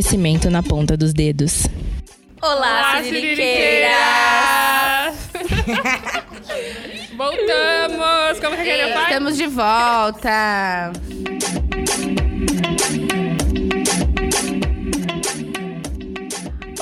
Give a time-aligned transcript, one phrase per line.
[0.00, 1.66] Conhecimento na ponta dos dedos.
[2.40, 3.90] Olá, Olá, Siririqueiras!
[7.18, 8.40] Voltamos!
[8.40, 9.08] Como que a Karen faz?
[9.08, 10.90] Estamos de volta!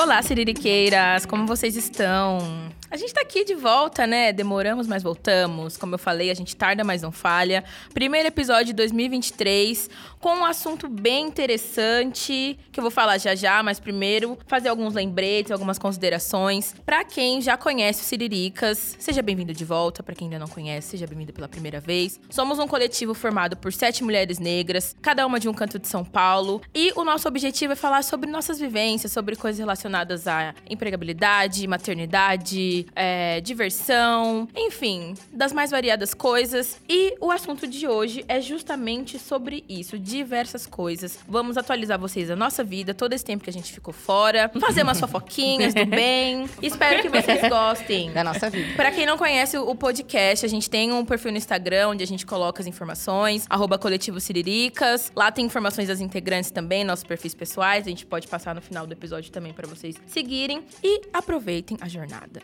[0.00, 1.26] Olá, Siririqueiras!
[1.26, 2.67] Como vocês estão?
[2.98, 4.32] Gente tá aqui de volta, né?
[4.32, 5.76] Demoramos, mas voltamos.
[5.76, 7.62] Como eu falei, a gente tarda, mas não falha.
[7.94, 9.88] Primeiro episódio de 2023,
[10.18, 14.94] com um assunto bem interessante, que eu vou falar já já, mas primeiro fazer alguns
[14.94, 16.74] lembretes, algumas considerações.
[16.84, 20.02] Pra quem já conhece o Siriricas, seja bem-vindo de volta.
[20.02, 22.18] Pra quem ainda não conhece, seja bem-vindo pela primeira vez.
[22.28, 26.04] Somos um coletivo formado por sete mulheres negras, cada uma de um canto de São
[26.04, 26.60] Paulo.
[26.74, 32.87] E o nosso objetivo é falar sobre nossas vivências, sobre coisas relacionadas à empregabilidade, maternidade,
[32.94, 36.80] é, diversão, enfim, das mais variadas coisas.
[36.88, 41.18] E o assunto de hoje é justamente sobre isso, diversas coisas.
[41.28, 44.82] Vamos atualizar vocês da nossa vida, todo esse tempo que a gente ficou fora, fazer
[44.82, 46.48] umas fofoquinhas do bem.
[46.62, 48.12] Espero que vocês gostem.
[48.12, 48.74] da nossa vida.
[48.76, 52.06] Pra quem não conhece o podcast, a gente tem um perfil no Instagram onde a
[52.06, 55.12] gente coloca as informações, arroba coletivo Siriricas.
[55.14, 57.86] Lá tem informações das integrantes também, nossos perfis pessoais.
[57.86, 60.62] A gente pode passar no final do episódio também pra vocês seguirem.
[60.82, 62.40] E aproveitem a jornada.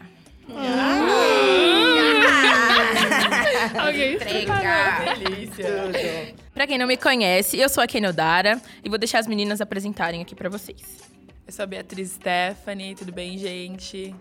[3.78, 5.14] Alguém Entrega.
[5.18, 6.34] Delícia.
[6.52, 10.20] Pra quem não me conhece, eu sou a Kenodara e vou deixar as meninas apresentarem
[10.22, 11.02] aqui pra vocês.
[11.46, 14.14] Eu sou a Beatriz Stephanie, tudo bem, gente?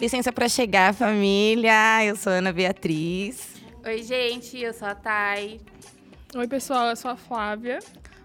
[0.00, 2.04] Licença pra chegar, família.
[2.04, 3.56] Eu sou Ana Beatriz.
[3.84, 5.60] Oi, gente, eu sou a Thay.
[6.34, 7.78] Oi, pessoal, eu sou a Flávia.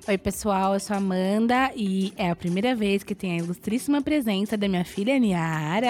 [0.06, 4.02] Oi, pessoal, eu sou a Amanda e é a primeira vez que tem a ilustríssima
[4.02, 5.88] presença da minha filha Niara.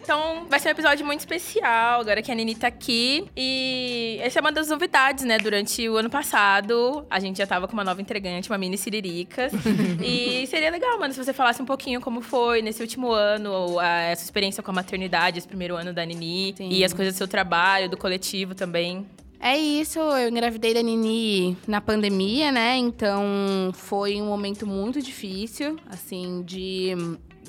[0.00, 3.28] Então, vai ser um episódio muito especial, agora que a Nini tá aqui.
[3.36, 5.36] E essa é uma das novidades, né?
[5.36, 9.52] Durante o ano passado, a gente já tava com uma nova entregante, uma mini Siriricas.
[10.02, 13.88] e seria legal, mano, se você falasse um pouquinho como foi nesse último ano, a,
[14.04, 16.54] essa experiência com a maternidade, esse primeiro ano da Nini.
[16.56, 16.70] Sim.
[16.70, 19.06] E as coisas do seu trabalho, do coletivo também.
[19.44, 22.76] É isso, eu engravidei da Nini na pandemia, né?
[22.76, 26.92] Então foi um momento muito difícil, assim, de.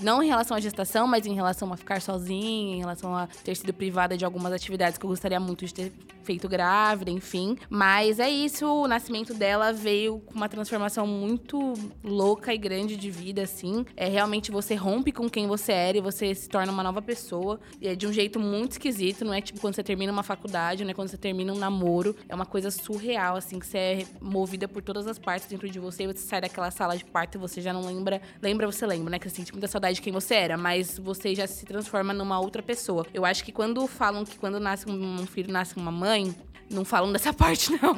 [0.02, 3.56] Não em relação à gestação, mas em relação a ficar sozinha, em relação a ter
[3.56, 5.94] sido privada de algumas atividades que eu gostaria muito de ter
[6.24, 7.58] feito grávida, enfim.
[7.70, 11.74] Mas é isso, o nascimento dela veio com uma transformação muito
[12.04, 13.86] louca e grande de vida, assim.
[13.96, 17.60] É realmente você rompe com quem você era e você se torna uma nova pessoa.
[17.82, 20.86] E é de um jeito muito esquisito, não é tipo quando você termina uma faculdade,
[20.86, 20.94] né?
[20.94, 22.16] Quando você termina um namoro.
[22.30, 25.80] É uma coisa surreal, assim, que você é movida por todas as partes dentro de
[25.80, 28.22] você você sai daquela sala de parto e você já não lembra.
[28.42, 29.20] Lembra, você lembra, né?
[29.20, 32.40] Que você sente muita saudade de quem você era, mas você já se transforma numa
[32.40, 33.06] outra pessoa.
[33.14, 36.34] Eu acho que quando falam que quando nasce um filho, nasce uma mãe,
[36.70, 37.96] não falam dessa parte, não.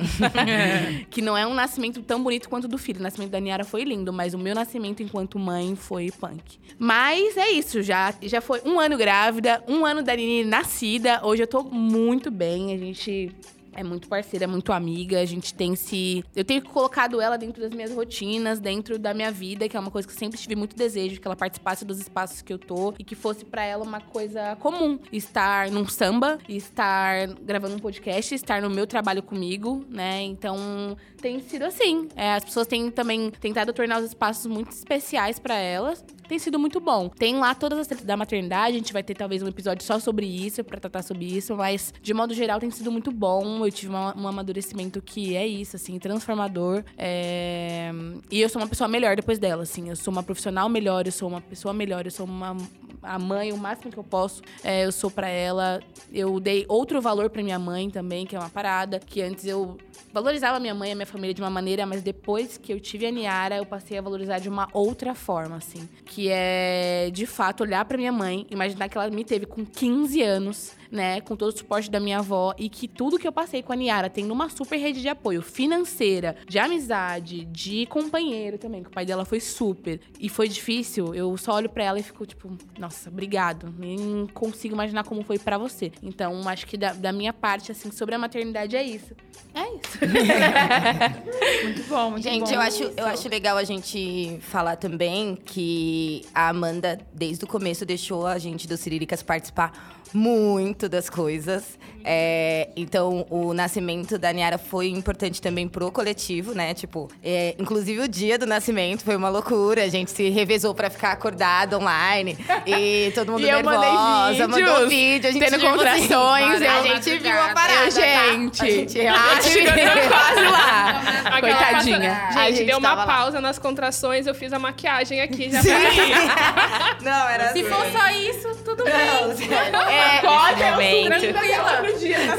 [1.09, 2.99] que não é um nascimento tão bonito quanto o do filho.
[2.99, 6.59] O nascimento da Niara foi lindo, mas o meu nascimento enquanto mãe foi punk.
[6.77, 11.21] Mas é isso, já, já foi um ano grávida, um ano da Nini nascida.
[11.23, 13.31] Hoje eu tô muito bem, a gente
[13.75, 15.19] é muito parceira, é muito amiga.
[15.19, 16.23] A gente tem se.
[16.35, 19.91] Eu tenho colocado ela dentro das minhas rotinas, dentro da minha vida, que é uma
[19.91, 22.93] coisa que eu sempre tive muito desejo, que ela participasse dos espaços que eu tô
[22.97, 24.97] e que fosse pra ela uma coisa comum.
[25.11, 30.23] Estar num samba, estar gravando um podcast, estar no meu trabalho comigo, né?
[30.23, 32.07] Então tem sido assim.
[32.15, 36.03] É, as pessoas têm também tentado tornar os espaços muito especiais pra elas.
[36.27, 37.09] Tem sido muito bom.
[37.09, 39.99] Tem lá todas as tretas da maternidade, a gente vai ter talvez um episódio só
[39.99, 43.64] sobre isso, pra tratar sobre isso, mas de modo geral tem sido muito bom.
[43.65, 46.83] Eu tive uma- um amadurecimento que é isso, assim, transformador.
[46.97, 47.91] É,
[48.31, 49.89] E eu sou uma pessoa melhor depois dela, assim.
[49.89, 52.55] Eu sou uma profissional melhor, eu sou uma pessoa melhor, eu sou uma
[53.03, 54.41] a mãe o máximo que eu posso.
[54.63, 55.79] É, eu sou pra ela.
[56.11, 58.99] Eu dei outro valor pra minha mãe também, que é uma parada.
[58.99, 59.77] Que antes eu
[60.11, 63.05] valorizava minha mãe e a minha família de uma maneira, mas depois que eu tive
[63.05, 65.87] a Niara, eu passei a valorizar de uma outra forma, assim.
[66.03, 70.23] Que é, de fato, olhar pra minha mãe, imaginar que ela me teve com 15
[70.23, 71.21] anos, né?
[71.21, 72.53] Com todo o suporte da minha avó.
[72.57, 75.41] E que tudo que eu passei com a Niara, tendo uma super rede de apoio
[75.41, 79.99] financeira, de amizade, de companheiro também, que o pai dela foi super.
[80.19, 83.73] E foi difícil, eu só olho pra ela e fico tipo, nossa, obrigado.
[83.77, 85.91] Nem consigo imaginar como foi pra você.
[86.01, 89.13] Então, acho que da, da minha parte, assim, sobre a maternidade é isso.
[89.53, 89.99] É isso.
[91.63, 92.53] Muito bom, muito Gente, bom.
[92.55, 97.85] eu acho, eu acho legal a gente falar também que a Amanda, desde o começo,
[97.85, 99.71] deixou a gente do Siriricas participar
[100.15, 101.77] muito das coisas.
[102.07, 106.73] É, então, o nascimento da Niara foi importante também pro coletivo, né?
[106.73, 109.83] Tipo, é, inclusive o dia do nascimento foi uma loucura.
[109.83, 112.37] A gente se revezou pra ficar acordado online.
[112.65, 115.77] aí, todo mundo E eu nervosa, mandou vídeos, vídeo, a gente tendo viu, assim,
[116.07, 117.89] contrações, a gente viu a parada, Eu, tá?
[117.89, 121.01] gente, A gente acho que eu tô quase lá.
[121.25, 122.09] Aquela Coitadinha.
[122.27, 123.17] passa- A Gente, gente deu uma tava lá.
[123.17, 125.69] pausa nas contrações, eu fiz a maquiagem aqui já Sim.
[125.69, 127.01] pra ir.
[127.03, 127.69] Não, era Se assim.
[127.69, 128.93] for só isso, tudo bem.
[128.93, 131.19] É, Pode, momento.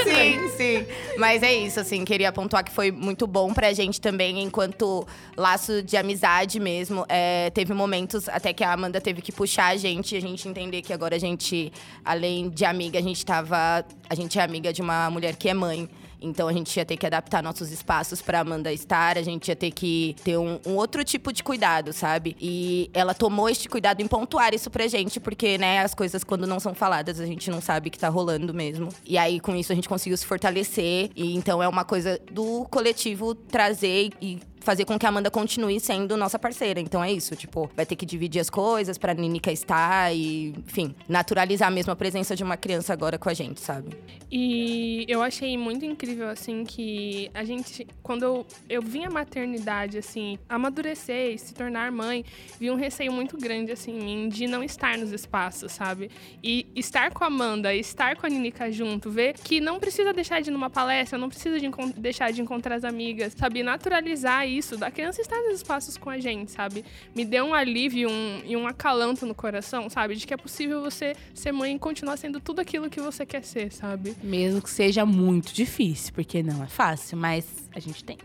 [0.04, 0.86] Sim, sim.
[1.18, 5.82] Mas é isso, assim, queria pontuar que foi muito bom pra gente também, enquanto laço
[5.82, 7.04] de amizade mesmo.
[7.08, 10.48] É, teve momentos até que a Amanda teve que puxar a gente, e a gente
[10.48, 11.72] entender que agora a gente,
[12.04, 13.84] além de amiga, a gente tava.
[14.08, 15.88] A gente é amiga de uma mulher que é mãe.
[16.20, 19.56] Então a gente ia ter que adaptar nossos espaços pra Amanda estar, a gente ia
[19.56, 22.36] ter que ter um, um outro tipo de cuidado, sabe?
[22.40, 26.46] E ela tomou este cuidado em pontuar isso pra gente, porque, né, as coisas quando
[26.46, 28.88] não são faladas, a gente não sabe que tá rolando mesmo.
[29.04, 31.10] E aí, com isso, a gente conseguiu se fortalecer.
[31.14, 35.78] E então é uma coisa do coletivo trazer e fazer com que a Amanda continue
[35.78, 36.80] sendo nossa parceira.
[36.80, 40.92] Então é isso, tipo, vai ter que dividir as coisas pra Nínica estar e, enfim,
[41.08, 43.96] naturalizar mesmo a presença de uma criança agora com a gente, sabe?
[44.30, 49.98] E eu achei muito incrível, assim, que a gente, quando eu, eu vim a maternidade,
[49.98, 52.24] assim, amadurecer e se tornar mãe,
[52.58, 56.10] vi um receio muito grande, assim, em mim de não estar nos espaços, sabe?
[56.42, 60.42] E estar com a Amanda, estar com a Ninica junto, ver que não precisa deixar
[60.42, 63.62] de ir numa palestra, não precisa de deixar de encontrar as amigas, sabe?
[63.62, 66.84] Naturalizar isso, da criança estar nos espaços com a gente, sabe?
[67.14, 70.14] Me deu um alívio um- e um acalanto no coração, sabe?
[70.16, 73.42] De que é possível você ser mãe e continuar sendo tudo aquilo que você quer
[73.44, 74.16] ser, sabe?
[74.22, 78.24] Mesmo que seja muito difícil, porque não é fácil, mas a gente tenta.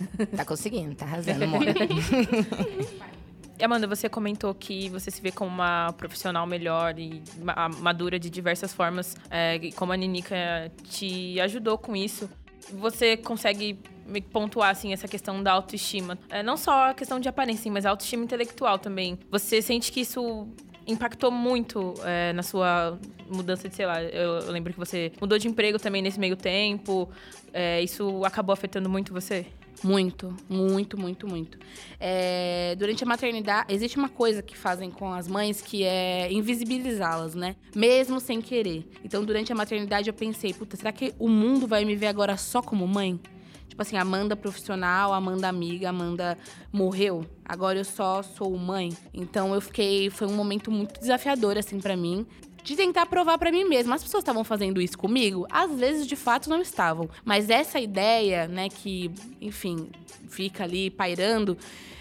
[0.36, 1.62] Tá conseguindo, tá arrasando, amor.
[3.58, 8.18] E, Amanda, você comentou que você se vê como uma profissional melhor e ma- madura
[8.18, 12.28] de diversas formas, é, e como a Ninica te ajudou com isso.
[12.70, 13.78] Você consegue
[14.32, 16.18] pontuar, assim, essa questão da autoestima?
[16.28, 19.18] É, não só a questão de aparência, mas a autoestima intelectual também.
[19.30, 20.46] Você sente que isso
[20.86, 22.98] impactou muito é, na sua
[23.28, 26.36] mudança de, sei lá, eu, eu lembro que você mudou de emprego também nesse meio
[26.36, 27.08] tempo.
[27.52, 29.46] É, isso acabou afetando muito você?
[29.82, 31.58] Muito, muito, muito, muito.
[31.98, 37.34] É, durante a maternidade, existe uma coisa que fazem com as mães que é invisibilizá-las,
[37.34, 37.56] né?
[37.74, 38.88] Mesmo sem querer.
[39.04, 42.36] Então, durante a maternidade, eu pensei, puta, será que o mundo vai me ver agora
[42.36, 43.18] só como mãe?
[43.72, 46.36] Tipo assim, Amanda profissional, Amanda amiga, Amanda
[46.70, 47.24] morreu.
[47.42, 48.92] Agora eu só sou mãe.
[49.14, 50.10] Então eu fiquei.
[50.10, 52.26] Foi um momento muito desafiador, assim, pra mim.
[52.62, 53.94] De tentar provar pra mim mesma.
[53.96, 55.46] As pessoas estavam fazendo isso comigo?
[55.50, 57.08] Às vezes, de fato, não estavam.
[57.24, 59.10] Mas essa ideia, né, que,
[59.40, 59.88] enfim,
[60.28, 61.58] fica ali pairando.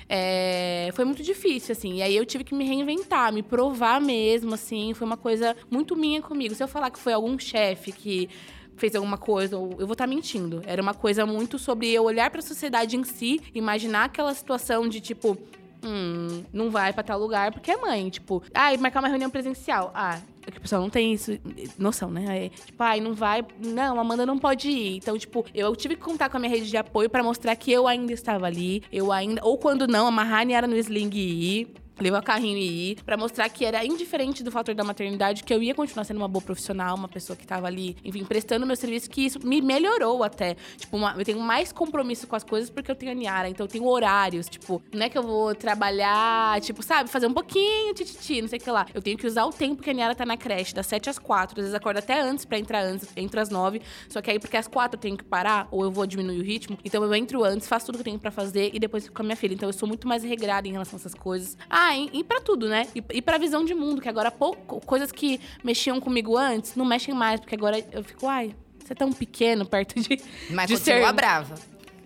[0.08, 1.96] é, foi muito difícil, assim.
[1.96, 4.94] E aí eu tive que me reinventar, me provar mesmo, assim.
[4.94, 6.54] Foi uma coisa muito minha comigo.
[6.54, 8.30] Se eu falar que foi algum chefe que
[8.76, 10.62] fez alguma coisa, eu vou estar mentindo.
[10.66, 14.88] Era uma coisa muito sobre eu olhar para a sociedade em si, imaginar aquela situação
[14.90, 15.38] de tipo,
[15.84, 19.92] hum, não vai para tal lugar porque é mãe, tipo, ai, marcar uma reunião presencial.
[19.94, 20.20] Ah,
[20.50, 21.38] que o pessoal não tem isso,
[21.78, 22.46] noção, né?
[22.46, 23.46] É, tipo, ai, não vai.
[23.60, 24.98] Não, Amanda não pode ir.
[24.98, 27.72] Então, tipo, eu tive que contar com a minha rede de apoio para mostrar que
[27.72, 28.84] eu ainda estava ali.
[28.92, 29.42] Eu ainda.
[29.44, 33.16] Ou quando não, amarrar a Niara no sling e ir levar carrinho e ir, pra
[33.18, 36.42] mostrar que era indiferente do fator da maternidade, que eu ia continuar sendo uma boa
[36.44, 40.56] profissional, uma pessoa que tava ali, enfim, prestando meu serviço, que isso me melhorou até.
[40.78, 43.66] Tipo, uma- eu tenho mais compromisso com as coisas porque eu tenho a Niara, então
[43.66, 47.94] eu tenho horários, tipo, não é que eu vou trabalhar, tipo, sabe, fazer um pouquinho,
[47.94, 48.86] tititi, não sei o que lá.
[48.94, 51.20] Eu tenho que usar o tempo que a Niara tá na creche, das 7 às
[51.20, 54.40] 4, às vezes acordo até antes pra entrar antes, entro às 9, só que aí
[54.40, 57.14] porque às 4 eu tenho que parar, ou eu vou diminuir o ritmo, então eu
[57.14, 59.36] entro antes, faço tudo que eu tenho pra fazer e depois fico com a minha
[59.36, 59.54] filha.
[59.54, 61.58] Então eu sou muito mais regrada em relação a essas coisas.
[61.70, 62.88] Ah, e, e pra tudo, né?
[62.96, 66.86] E, e pra visão de mundo, que agora pouco, coisas que mexiam comigo antes, não
[66.86, 70.20] mexem mais, porque agora eu fico, ai, você é tão pequeno perto de.
[70.50, 71.56] Mas de continua ser- brava.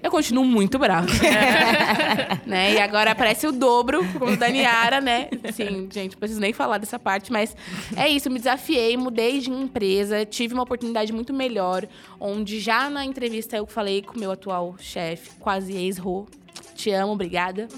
[0.04, 1.08] Eu continuo muito brava.
[2.46, 2.74] né?
[2.74, 5.30] E agora aparece o dobro, como o da Niara, né?
[5.44, 7.56] Assim, gente, não preciso nem falar dessa parte, mas
[7.96, 11.88] é isso, me desafiei, mudei de empresa, tive uma oportunidade muito melhor,
[12.20, 16.28] onde já na entrevista eu falei com o meu atual chefe, quase ex-ro,
[16.76, 17.68] te amo, obrigada.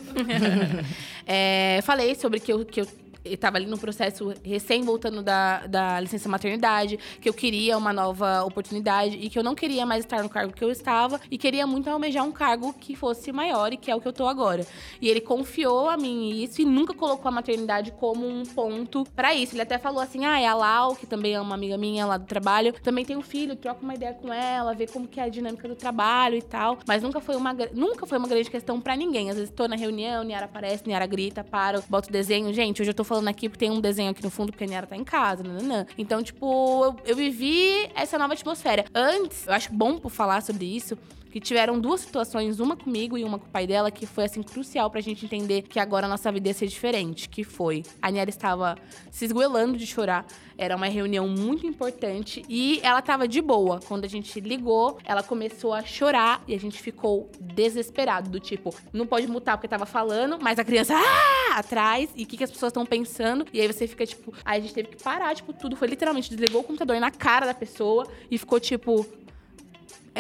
[1.30, 2.88] É, falei sobre que eu, que eu
[3.26, 8.44] estava ali no processo recém voltando da, da licença maternidade, que eu queria uma nova
[8.44, 11.66] oportunidade e que eu não queria mais estar no cargo que eu estava e queria
[11.68, 14.66] muito almejar um cargo que fosse maior e que é o que eu tô agora.
[15.02, 19.34] E ele confiou a mim isso e nunca colocou a maternidade como um ponto pra
[19.34, 19.54] isso.
[19.56, 22.18] Ele até falou assim: "Ah, é a Lau, que também é uma amiga minha lá
[22.18, 25.24] do trabalho, também tem um filho, troca uma ideia com ela, vê como que é
[25.24, 26.78] a dinâmica do trabalho e tal".
[26.88, 29.30] Mas nunca foi uma nunca foi uma grande questão pra ninguém.
[29.30, 32.54] Às vezes tô na reunião, Niara aparece, Niara grita, paro, boto desenho.
[32.54, 34.68] Gente, hoje eu tô falando aqui porque tem um desenho aqui no fundo porque a
[34.68, 35.86] Niara tá em casa, nananã.
[35.98, 38.86] Então, tipo, eu, eu vivi essa nova atmosfera.
[38.94, 40.98] Antes, eu acho bom por falar sobre isso,
[41.38, 44.42] que tiveram duas situações, uma comigo e uma com o pai dela, que foi assim
[44.42, 48.10] crucial pra gente entender que agora a nossa vida ia ser diferente, que foi a
[48.10, 48.76] Niara estava
[49.12, 50.26] se esgoelando de chorar.
[50.58, 53.80] Era uma reunião muito importante e ela tava de boa.
[53.88, 58.74] Quando a gente ligou, ela começou a chorar e a gente ficou desesperado, do tipo,
[58.92, 61.60] não pode mutar porque tava falando, mas a criança ah!
[61.60, 63.46] atrás e o que, que as pessoas estão pensando.
[63.54, 66.32] E aí você fica tipo, aí a gente teve que parar, tipo, tudo foi literalmente
[66.32, 69.06] desligou o computador na cara da pessoa e ficou tipo,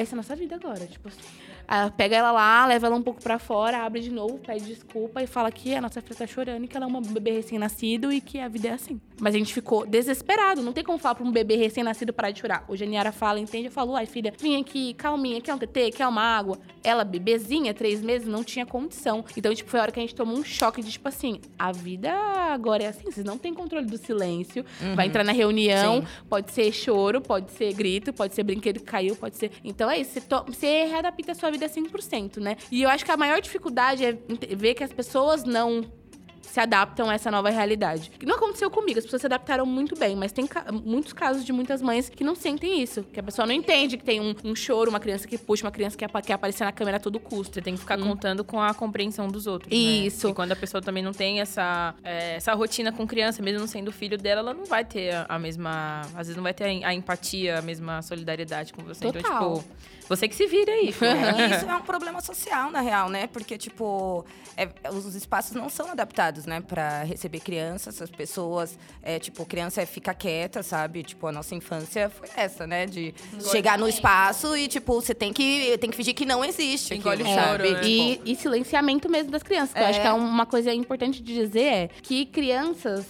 [0.02, 1.47] essa é a nossa vida agora, tipo assim.
[1.96, 5.28] Pega ela lá, leva ela um pouco pra fora, abre de novo, pede desculpa e
[5.28, 8.22] fala que a nossa filha tá chorando e que ela é uma bebê recém-nascido e
[8.22, 9.02] que a vida é assim.
[9.20, 10.62] Mas a gente ficou desesperado.
[10.62, 12.64] Não tem como falar pra um bebê recém-nascido parar de chorar.
[12.68, 13.66] Hoje a Niara fala, entende?
[13.66, 16.58] Eu falo, ai filha, vem aqui, calminha, quer um TT, quer uma água?
[16.84, 19.26] Ela, bebezinha, três meses, não tinha condição.
[19.36, 21.72] Então, tipo, foi a hora que a gente tomou um choque de, tipo assim, a
[21.72, 24.64] vida agora é assim, vocês não têm controle do silêncio.
[24.96, 29.16] Vai entrar na reunião, pode ser choro, pode ser grito, pode ser brinquedo que caiu,
[29.16, 29.52] pode ser.
[29.64, 30.44] Então é isso, você, to...
[30.48, 32.56] você readapta a sua vida 100%, né?
[32.72, 34.18] E eu acho que a maior dificuldade é
[34.56, 35.84] ver que as pessoas não
[36.42, 38.10] se adaptam a essa nova realidade.
[38.18, 41.44] Que Não aconteceu comigo, as pessoas se adaptaram muito bem, mas tem ca- muitos casos
[41.46, 43.04] de muitas mães que não sentem isso.
[43.04, 45.72] Que a pessoa não entende que tem um, um choro, uma criança que puxa, uma
[45.72, 47.56] criança que apa- quer aparecer na câmera a todo custo.
[47.56, 49.70] Você tem que ficar contando com a compreensão dos outros.
[49.70, 49.78] né?
[49.78, 50.30] Isso.
[50.30, 53.68] E quando a pessoa também não tem essa, é, essa rotina com criança, mesmo não
[53.68, 56.02] sendo filho dela, ela não vai ter a- a mesma.
[56.16, 59.02] Às vezes não vai ter a, a empatia, a mesma solidariedade com você.
[59.12, 59.20] Total.
[59.22, 60.88] Então, tipo, você que se vira aí.
[60.88, 63.28] E isso é um problema social, na real, né?
[63.28, 66.62] Porque, tipo, é- os espaços não são adaptados, né?
[66.62, 68.78] Pra receber crianças, as pessoas...
[69.04, 71.04] É, tipo, criança é fica quieta, sabe?
[71.04, 72.86] Tipo, a nossa infância foi essa, né?
[72.86, 73.14] De
[73.52, 77.22] chegar no espaço e, tipo, você tem que, tem que fingir que não existe Engole
[77.24, 77.68] aquilo, o sabe?
[77.70, 77.88] choro, né?
[77.88, 79.74] E, e silenciamento mesmo das crianças.
[79.74, 79.90] que Eu É.
[79.90, 83.06] acho que é uma coisa importante de dizer é que crianças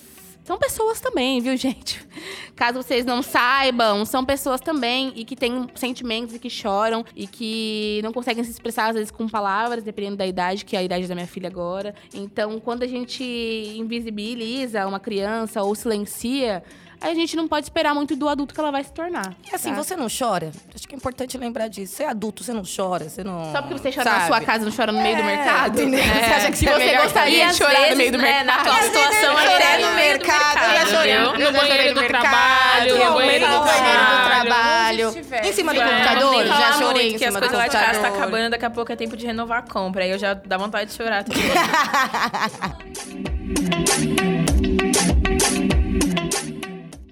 [0.48, 2.08] são pessoas também, viu, gente?
[2.56, 7.28] Caso vocês não saibam, são pessoas também e que têm sentimentos e que choram e
[7.28, 10.84] que não conseguem se expressar, às vezes, com palavras, dependendo da idade, que é a
[10.84, 11.94] idade da minha filha agora.
[12.14, 13.22] Então, quando a gente
[13.76, 16.64] invisibiliza uma criança ou silencia,
[17.02, 19.34] a gente não pode esperar muito do adulto que ela vai se tornar.
[19.50, 19.76] E assim, tá?
[19.84, 20.52] você não chora?
[20.74, 21.96] Acho que é importante lembrar disso.
[21.96, 23.52] Você é adulto, você não chora, você não...
[23.52, 24.28] Só porque você chora na sabe?
[24.28, 25.82] sua casa, não chora no meio do É, mercado?
[25.82, 26.04] entendeu?
[26.04, 28.46] Você acha que se é você gostaria de chorar no vezes, meio do né, mercado.
[28.46, 31.96] na tua situação, eu é chorei no no meio do mercado, eu eu No banheiro
[31.96, 33.60] do trabalho, no no banheiro do
[34.26, 35.14] trabalho.
[35.44, 38.18] Em cima do computador, já chorei que as do coisas lá de casa tá computador.
[38.18, 40.04] acabando, daqui a pouco é tempo de renovar a compra.
[40.04, 41.24] Aí eu já dá vontade de chorar.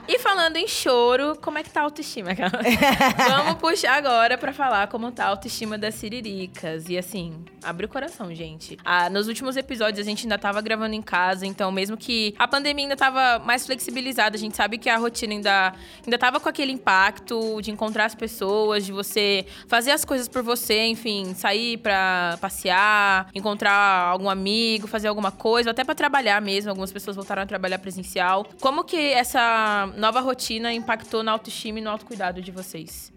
[0.07, 2.59] E falando em choro, como é que tá a autoestima, cara?
[3.27, 6.87] Vamos puxar agora pra falar como tá a autoestima das siriricas.
[6.89, 8.77] E assim, abre o coração, gente.
[8.85, 12.47] Ah, nos últimos episódios a gente ainda tava gravando em casa, então mesmo que a
[12.47, 15.73] pandemia ainda tava mais flexibilizada, a gente sabe que a rotina ainda,
[16.05, 20.43] ainda tava com aquele impacto de encontrar as pessoas, de você fazer as coisas por
[20.43, 23.73] você, enfim, sair pra passear, encontrar
[24.07, 26.69] algum amigo, fazer alguma coisa, até pra trabalhar mesmo.
[26.69, 28.45] Algumas pessoas voltaram a trabalhar presencial.
[28.59, 33.11] Como que essa nova rotina impactou na autoestima e no autocuidado de vocês?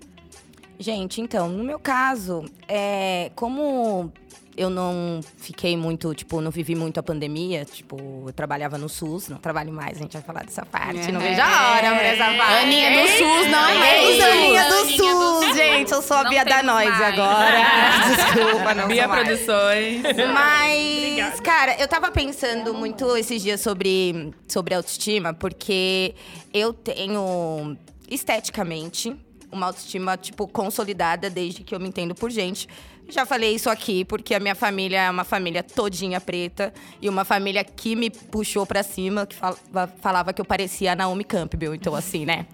[0.79, 4.13] Gente, então, no meu caso, é, como
[4.59, 9.29] eu não fiquei muito, tipo, não vivi muito a pandemia, tipo, eu trabalhava no SUS,
[9.29, 12.25] não trabalho mais, a gente vai falar dessa parte, não vejo a hora pra essa
[12.37, 12.65] parte.
[12.65, 15.57] Aninha do SUS, não é Aninha do SUS.
[15.57, 17.59] Gente, eu sou a Não Bia da Noise agora.
[18.35, 19.09] Desculpa, não Bia.
[19.09, 20.03] Produções.
[20.35, 26.15] Mas, cara, eu tava pensando muito esses dias sobre, sobre autoestima, porque
[26.53, 27.77] eu tenho
[28.11, 29.17] esteticamente
[29.51, 32.69] uma autoestima, tipo, consolidada desde que eu me entendo por gente.
[33.09, 37.25] Já falei isso aqui, porque a minha família é uma família todinha preta e uma
[37.25, 39.57] família que me puxou pra cima, que fal-
[40.03, 41.75] falava que eu parecia a Naomi Campbell.
[41.75, 42.45] Então, assim, né?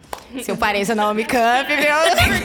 [0.43, 1.75] Se eu pareço a Naomi Campbell.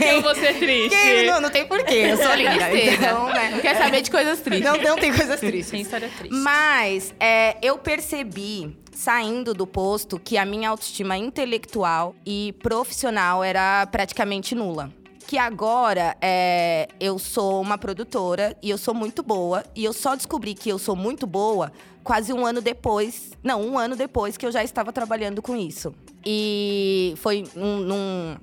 [0.10, 0.90] Eu vou ser triste.
[0.96, 2.72] que- não, não tem porquê, eu sou linda.
[2.76, 3.50] Então, né?
[3.50, 4.64] Não quer saber de coisas tristes.
[4.64, 5.66] Não, não tem coisas tristes.
[5.68, 6.34] Sem história triste.
[6.34, 13.86] Mas é, eu percebi, saindo do posto, que a minha autoestima intelectual e profissional era
[13.86, 14.92] praticamente nula.
[15.30, 19.62] Que agora é, eu sou uma produtora e eu sou muito boa.
[19.76, 21.70] E eu só descobri que eu sou muito boa
[22.02, 23.30] quase um ano depois.
[23.40, 25.94] Não, um ano depois que eu já estava trabalhando com isso.
[26.26, 28.36] E foi num- num,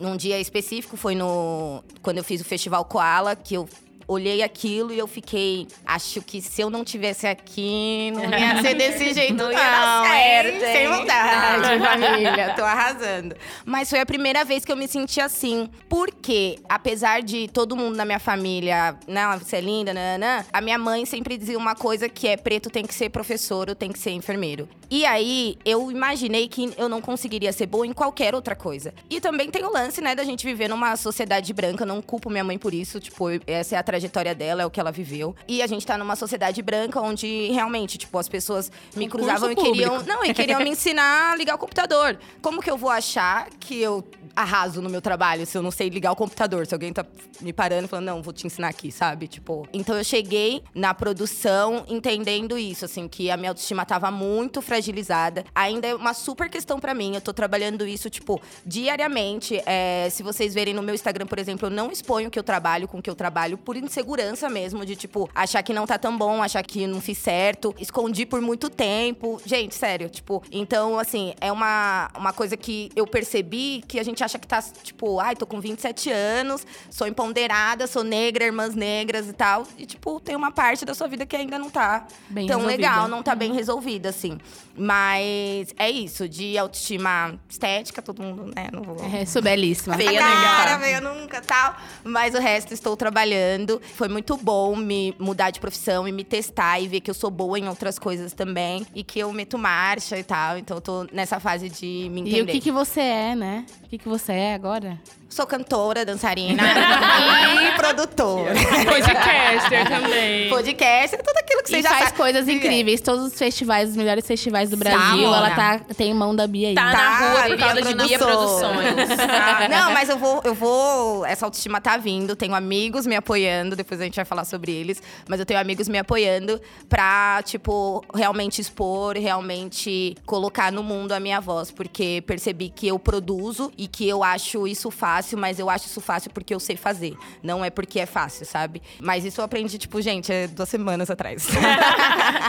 [0.00, 3.68] num dia específico, foi no quando eu fiz o Festival Koala, que eu
[4.12, 8.74] olhei aquilo e eu fiquei, acho que se eu não tivesse aqui, não ia ser
[8.74, 9.46] desse jeito não.
[9.46, 10.60] Não ia dar certo?
[10.60, 13.34] Sem vontade, família, tô arrasando.
[13.64, 15.68] Mas foi a primeira vez que eu me senti assim.
[15.88, 20.78] Porque, apesar de todo mundo na minha família, não, você é linda, nanã, a minha
[20.78, 23.98] mãe sempre dizia uma coisa que é preto tem que ser professor ou tem que
[23.98, 24.68] ser enfermeiro.
[24.90, 28.92] E aí, eu imaginei que eu não conseguiria ser boa em qualquer outra coisa.
[29.08, 32.44] E também tem o lance, né, da gente viver numa sociedade branca, não culpo minha
[32.44, 34.01] mãe por isso, tipo, essa é a trajetória
[34.34, 35.34] dela, é o que ela viveu.
[35.46, 39.52] E a gente tá numa sociedade branca onde realmente, tipo, as pessoas me Concurso cruzavam
[39.52, 40.08] e queriam, público.
[40.08, 42.18] não, e queriam me ensinar a ligar o computador.
[42.40, 45.88] Como que eu vou achar que eu arraso no meu trabalho se eu não sei
[45.88, 46.66] ligar o computador?
[46.66, 47.04] Se alguém tá
[47.40, 49.26] me parando e falando, não, vou te ensinar aqui, sabe?
[49.28, 54.62] Tipo, então eu cheguei na produção entendendo isso, assim, que a minha autoestima tava muito
[54.62, 55.44] fragilizada.
[55.54, 57.14] Ainda é uma super questão pra mim.
[57.14, 59.60] Eu tô trabalhando isso, tipo, diariamente.
[59.66, 62.42] É, se vocês verem no meu Instagram, por exemplo, eu não exponho o que eu
[62.42, 66.16] trabalho com que eu trabalho por insegurança mesmo, de tipo, achar que não tá tão
[66.16, 67.74] bom, achar que não fiz certo.
[67.78, 69.40] Escondi por muito tempo.
[69.44, 74.21] Gente, sério, tipo, então, assim, é uma, uma coisa que eu percebi que a gente
[74.24, 79.28] acha que tá, tipo, ai, tô com 27 anos, sou empoderada, sou negra, irmãs negras
[79.28, 79.66] e tal.
[79.78, 82.82] E, tipo, tem uma parte da sua vida que ainda não tá Bem tão resolvida.
[82.88, 84.38] legal, não tá bem resolvida, assim.
[84.74, 88.68] Mas é isso, de autoestima estética, todo mundo, né?
[88.72, 88.96] Não vou.
[89.14, 89.96] É, sou belíssima.
[89.96, 90.78] Feia Cara, nunca.
[90.78, 91.76] veio nunca, tal.
[92.02, 93.80] Mas o resto estou trabalhando.
[93.94, 97.30] Foi muito bom me mudar de profissão e me testar e ver que eu sou
[97.30, 98.86] boa em outras coisas também.
[98.94, 100.56] E que eu meto marcha e tal.
[100.58, 102.38] Então eu tô nessa fase de me entender.
[102.38, 103.66] E o que, que você é, né?
[103.84, 105.00] O que, que você é agora?
[105.32, 106.62] Sou cantora, dançarina
[107.66, 108.52] e produtora.
[108.84, 110.50] Podcaster também.
[110.50, 112.16] Podcast, tudo aquilo que você e já faz sabe.
[112.18, 113.00] coisas incríveis.
[113.00, 115.22] Todos os festivais, os melhores festivais do Brasil.
[115.22, 115.36] Mona.
[115.38, 116.74] ela tá, tem mão da Bia aí.
[116.74, 119.10] Tá na rua por Bia causa de Bia Produções.
[119.20, 121.24] Ah, Não, mas eu vou, eu vou.
[121.24, 122.36] Essa autoestima tá vindo.
[122.36, 123.74] Tenho amigos me apoiando.
[123.74, 125.02] Depois a gente vai falar sobre eles.
[125.26, 126.60] Mas eu tenho amigos me apoiando
[126.90, 131.70] pra, tipo, realmente expor, realmente colocar no mundo a minha voz.
[131.70, 136.00] Porque percebi que eu produzo e que eu acho isso fácil, mas eu acho isso
[136.00, 137.16] fácil porque eu sei fazer.
[137.42, 138.82] Não é porque é fácil, sabe?
[139.00, 141.46] Mas isso eu aprendi, tipo, gente, é duas semanas atrás.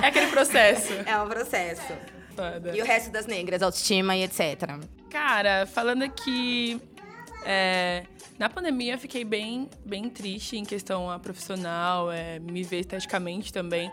[0.02, 0.94] É aquele processo.
[1.06, 1.94] é um processo.
[2.36, 2.76] Foda.
[2.76, 4.80] E o resto das negras, autoestima e etc.
[5.10, 6.82] Cara, falando aqui.
[7.46, 8.04] é,
[8.40, 13.54] na pandemia eu fiquei bem, bem triste em questão a profissional, é, me ver esteticamente
[13.54, 13.92] também.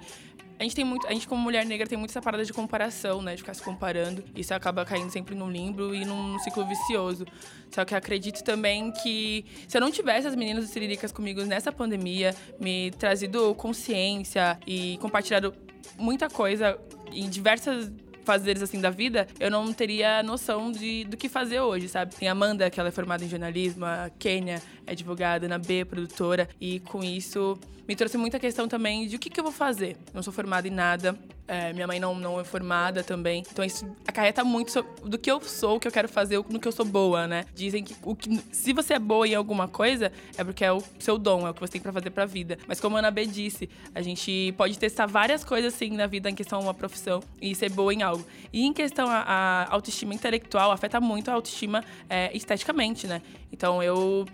[0.60, 3.22] A gente tem muito, a gente como mulher negra tem muito essa parada de comparação,
[3.22, 4.22] né, de ficar se comparando.
[4.36, 7.24] Isso acaba caindo sempre no limbo e num ciclo vicioso.
[7.70, 11.72] Só que acredito também que se eu não tivesse as meninas do Siriricas comigo nessa
[11.72, 15.54] pandemia, me trazido consciência e compartilhado
[15.96, 16.78] muita coisa
[17.10, 17.90] em diversas
[18.22, 22.14] fazeres assim da vida, eu não teria noção de, do que fazer hoje, sabe?
[22.14, 25.86] Tem a Amanda, que ela é formada em jornalismo, a Kênia é advogada, na B,
[25.86, 27.58] produtora, e com isso
[27.90, 29.96] me trouxe muita questão também de o que, que eu vou fazer.
[30.14, 33.84] Não sou formada em nada, é, minha mãe não, não é formada também, então isso
[34.06, 34.72] acarreta muito
[35.04, 37.46] do que eu sou, o que eu quero fazer, no que eu sou boa, né?
[37.52, 40.80] Dizem que, o que se você é boa em alguma coisa, é porque é o
[41.00, 42.56] seu dom, é o que você tem pra fazer pra vida.
[42.68, 46.30] Mas como a Ana B disse, a gente pode testar várias coisas assim na vida
[46.30, 48.24] em questão a uma profissão e ser boa em algo.
[48.52, 49.24] E em questão a,
[49.66, 53.20] a autoestima intelectual, afeta muito a autoestima é, esteticamente, né?
[53.52, 54.24] Então eu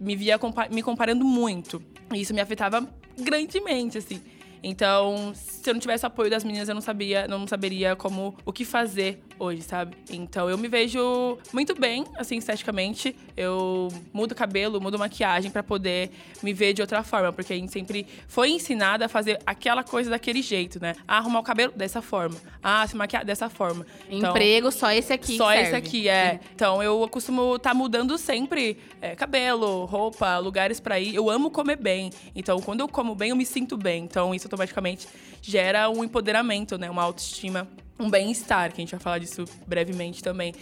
[0.00, 1.80] me via compa- me comparando muito.
[2.12, 2.86] E isso me afetava
[3.18, 4.20] grandemente, assim.
[4.66, 8.34] Então, se eu não tivesse o apoio das meninas, eu não sabia, não saberia como
[8.46, 9.94] o que fazer hoje, sabe?
[10.08, 13.14] Então, eu me vejo muito bem, assim, esteticamente.
[13.36, 16.10] Eu mudo cabelo, mudo maquiagem pra poder
[16.42, 20.08] me ver de outra forma, porque a gente sempre foi ensinada a fazer aquela coisa
[20.08, 20.96] daquele jeito, né?
[21.06, 22.36] Ah, arrumar o cabelo dessa forma.
[22.62, 23.86] Ah, se maquiar dessa forma.
[24.08, 25.36] Então, Emprego, só esse aqui.
[25.36, 26.40] só esse aqui, é.
[26.54, 31.14] Então eu costumo estar mudando sempre é, cabelo, roupa, lugares pra ir.
[31.14, 32.10] Eu amo comer bem.
[32.34, 34.04] Então quando eu como bem, eu me sinto bem.
[34.04, 35.06] Então isso automaticamente
[35.42, 36.88] gera um empoderamento, né?
[36.88, 40.54] Uma autoestima, um bem-estar, que a gente vai falar disso brevemente também.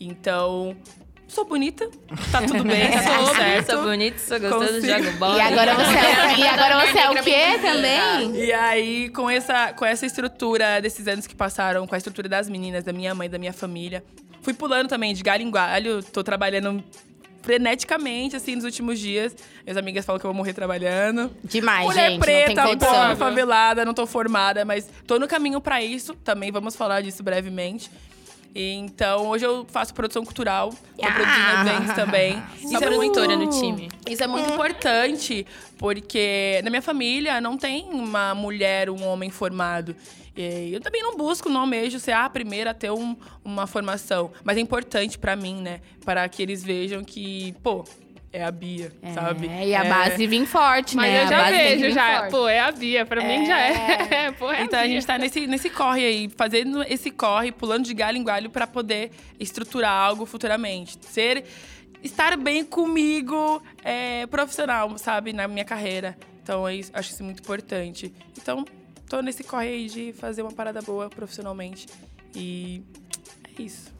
[0.00, 0.76] Então.
[1.26, 1.90] Sou bonita,
[2.32, 3.70] tá tudo bem, tá tudo Sou, certo.
[3.70, 5.02] sou bonito, sou gostoso, Consigo.
[5.02, 5.36] jogo bola.
[5.36, 8.46] E agora você é, e agora você é o quê também?
[8.46, 12.48] E aí, com essa, com essa estrutura desses anos que passaram, com a estrutura das
[12.48, 14.02] meninas, da minha mãe, da minha família,
[14.40, 16.82] fui pulando também de galho em galho, tô trabalhando
[17.48, 19.34] freneticamente, assim, nos últimos dias.
[19.64, 21.30] Minhas amigas falam que eu vou morrer trabalhando.
[21.42, 22.20] Demais, Mulher gente.
[22.20, 26.14] preta, não tem pobre, favelada, não tô formada, mas tô no caminho pra isso.
[26.16, 27.90] Também vamos falar disso brevemente.
[28.54, 31.12] E, Então, hoje eu faço produção cultural, tô Ah.
[31.12, 32.42] produzindo eventos também.
[32.70, 33.88] Só produtora no time.
[34.08, 39.94] Isso é muito importante, porque na minha família não tem uma mulher, um homem formado.
[40.36, 44.30] E eu também não busco, não almejo ser a primeira a ter um- uma formação.
[44.44, 45.80] Mas é importante pra mim, né?
[46.04, 47.84] Para que eles vejam que, pô,
[48.32, 49.48] é a Bia, sabe?
[49.48, 51.22] É, e a base vem forte, Mas né?
[51.22, 52.18] eu A já vejo, já.
[52.20, 52.30] forte.
[52.30, 53.06] Pô, é a Bia.
[53.06, 54.30] Pra mim já é.
[54.38, 54.92] Pô, é Então a Bia.
[54.92, 58.66] gente tá nesse, nesse corre aí, fazendo esse corre, pulando de galho em galho pra
[58.66, 59.10] poder
[59.40, 60.98] estruturar algo futuramente.
[61.02, 61.44] Ser.
[62.02, 65.32] Estar bem comigo é, profissional, sabe?
[65.32, 66.16] Na minha carreira.
[66.42, 68.12] Então, é acho isso muito importante.
[68.40, 68.64] Então,
[69.08, 71.86] tô nesse corre aí de fazer uma parada boa profissionalmente.
[72.36, 72.82] E
[73.58, 73.92] é isso.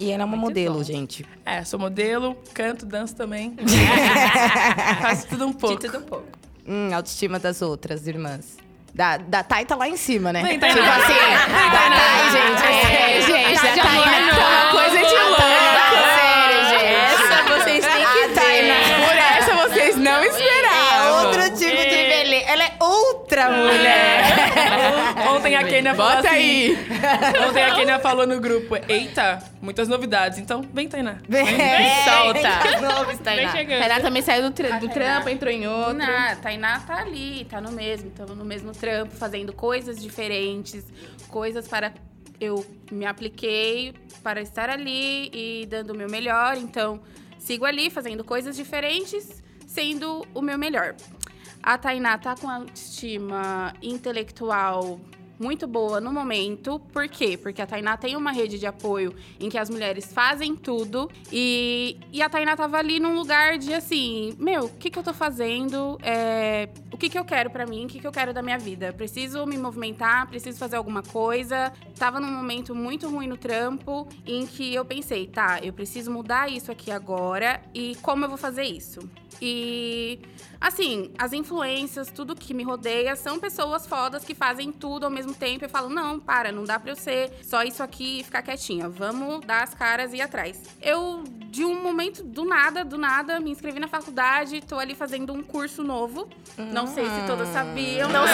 [0.00, 1.26] E ela é uma modelo, gente.
[1.44, 3.54] É, sou modelo, canto, danço também.
[5.02, 5.76] Faço tudo um pouco.
[5.78, 6.24] De tudo um pouco.
[6.66, 8.56] Hum, autoestima das outras irmãs.
[8.94, 10.42] Da, da Thay tá lá em cima, né?
[10.42, 10.70] Vem, Thay.
[10.70, 11.12] tipo assim,
[11.70, 12.62] da Thay, gente.
[12.66, 15.42] É, gente, Tá a de Thay é uma coisa de louco.
[16.16, 16.94] Sério, gente.
[16.94, 19.06] Essa vocês têm que ver.
[19.06, 21.26] por essa vocês não É esperavam.
[21.26, 22.46] outro tipo de beleza.
[22.46, 24.29] Ela é outra mulher.
[25.40, 26.38] Ontem a Kenia falou Bota assim.
[26.38, 26.78] aí.
[27.48, 30.38] Ontem a Kenia falou no grupo: Eita, muitas novidades.
[30.38, 31.16] Então, vem, Tainá.
[32.04, 32.48] solta.
[33.34, 33.78] Vem chegando.
[33.80, 35.98] Tainá também saiu do, tra- do trampo, entrou em outro.
[35.98, 40.84] Tainá, Tainá tá ali, tá no mesmo, estamos no mesmo trampo, fazendo coisas diferentes,
[41.28, 41.92] coisas para.
[42.40, 47.00] Eu me apliquei para estar ali e dando o meu melhor, então
[47.38, 50.94] sigo ali fazendo coisas diferentes, sendo o meu melhor.
[51.62, 54.98] A Tainá tá com a autoestima intelectual
[55.40, 56.78] muito boa no momento.
[56.92, 57.36] Por quê?
[57.36, 61.10] Porque a Tainá tem uma rede de apoio em que as mulheres fazem tudo.
[61.32, 65.02] E, e a Tainá tava ali num lugar de assim: meu, o que, que eu
[65.02, 65.98] tô fazendo?
[66.02, 67.86] É, o que, que eu quero pra mim?
[67.86, 68.92] O que, que eu quero da minha vida?
[68.92, 71.72] Preciso me movimentar, preciso fazer alguma coisa.
[71.98, 76.50] Tava num momento muito ruim no trampo em que eu pensei: tá, eu preciso mudar
[76.50, 77.62] isso aqui agora.
[77.74, 79.00] E como eu vou fazer isso?
[79.42, 80.20] E
[80.60, 85.32] assim, as influências, tudo que me rodeia são pessoas fodas que fazem tudo ao mesmo
[85.32, 85.64] tempo.
[85.64, 88.88] Eu falo, não, para, não dá pra eu ser só isso aqui e ficar quietinha.
[88.88, 90.60] Vamos dar as caras e ir atrás.
[90.82, 95.32] Eu, de um momento, do nada, do nada, me inscrevi na faculdade, tô ali fazendo
[95.32, 96.28] um curso novo.
[96.58, 98.08] Não sei se todas sabiam.
[98.10, 98.26] Não Não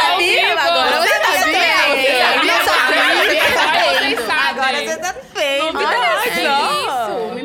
[0.00, 1.68] sabia, agora você tá vendo.
[4.48, 5.78] Agora você tá vendo.
[5.78, 7.34] É isso.
[7.34, 7.42] Me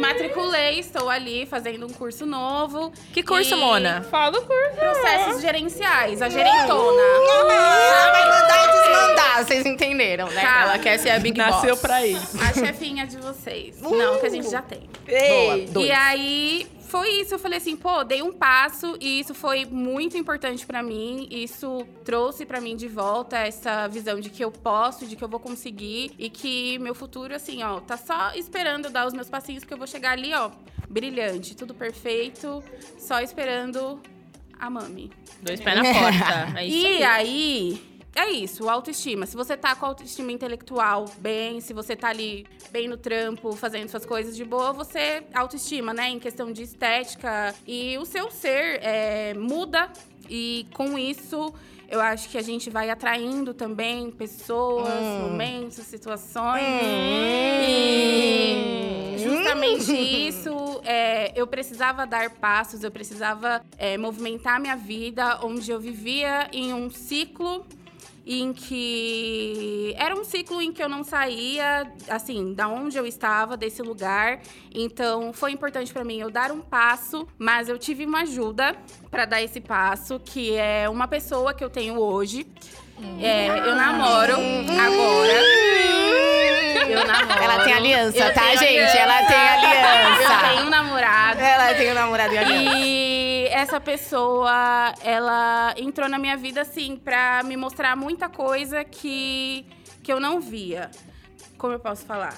[0.80, 2.92] estou ali fazendo um curso novo.
[3.14, 4.02] Que curso, E Mona?
[4.10, 4.76] Fala o curso.
[4.78, 7.02] Processos gerenciais, a gerentona.
[7.02, 10.42] Ah, vai mandar e desmandar, vocês entenderam, né?
[10.42, 10.62] Tá.
[10.64, 11.80] Ela quer ser a Big Nasceu Boss.
[11.82, 12.38] pra isso.
[12.42, 13.82] A chefinha de vocês.
[13.82, 14.90] Não, que a gente já tem.
[15.08, 15.88] Boa, dois.
[15.88, 17.34] E aí, foi isso.
[17.34, 21.28] Eu falei assim, pô, dei um passo e isso foi muito importante pra mim.
[21.32, 25.28] Isso trouxe pra mim de volta essa visão de que eu posso, de que eu
[25.28, 29.64] vou conseguir e que meu futuro, assim, ó, tá só esperando dar os meus passinhos,
[29.64, 30.52] porque eu vou chegar ali, ó,
[30.88, 32.64] brilhante, tudo perfeito,
[33.00, 34.00] só esperando
[34.60, 35.12] a mami.
[35.42, 36.60] Dois pés na porta.
[36.60, 37.93] É isso E aí.
[38.16, 39.26] É isso, autoestima.
[39.26, 43.90] Se você tá com autoestima intelectual bem, se você tá ali bem no trampo, fazendo
[43.90, 46.10] suas coisas de boa, você autoestima, né?
[46.10, 47.56] Em questão de estética.
[47.66, 49.92] E o seu ser é, muda.
[50.30, 51.54] E com isso,
[51.90, 56.62] eu acho que a gente vai atraindo também pessoas, momentos, situações.
[57.68, 65.72] E justamente isso, é, eu precisava dar passos, eu precisava é, movimentar minha vida, onde
[65.72, 67.66] eu vivia em um ciclo
[68.26, 73.58] em que era um ciclo em que eu não saía, assim, da onde eu estava,
[73.58, 74.40] desse lugar.
[74.74, 78.76] Então, foi importante para mim eu dar um passo, mas eu tive uma ajuda
[79.12, 82.48] para dar esse passo, que é uma pessoa que eu tenho hoje.
[83.20, 85.34] É, eu namoro agora.
[86.88, 87.44] Eu namoro.
[87.44, 88.66] Ela tem aliança, Eu tá, gente?
[88.66, 88.98] aliança.
[88.98, 90.34] Ela tem aliança.
[90.34, 91.40] Eu tenho um namorado.
[91.42, 92.78] Ela tem um namorado e aliança.
[92.78, 99.64] E essa pessoa, ela entrou na minha vida, assim, pra me mostrar muita coisa que,
[100.02, 100.90] que eu não via.
[101.56, 102.36] Como eu posso falar?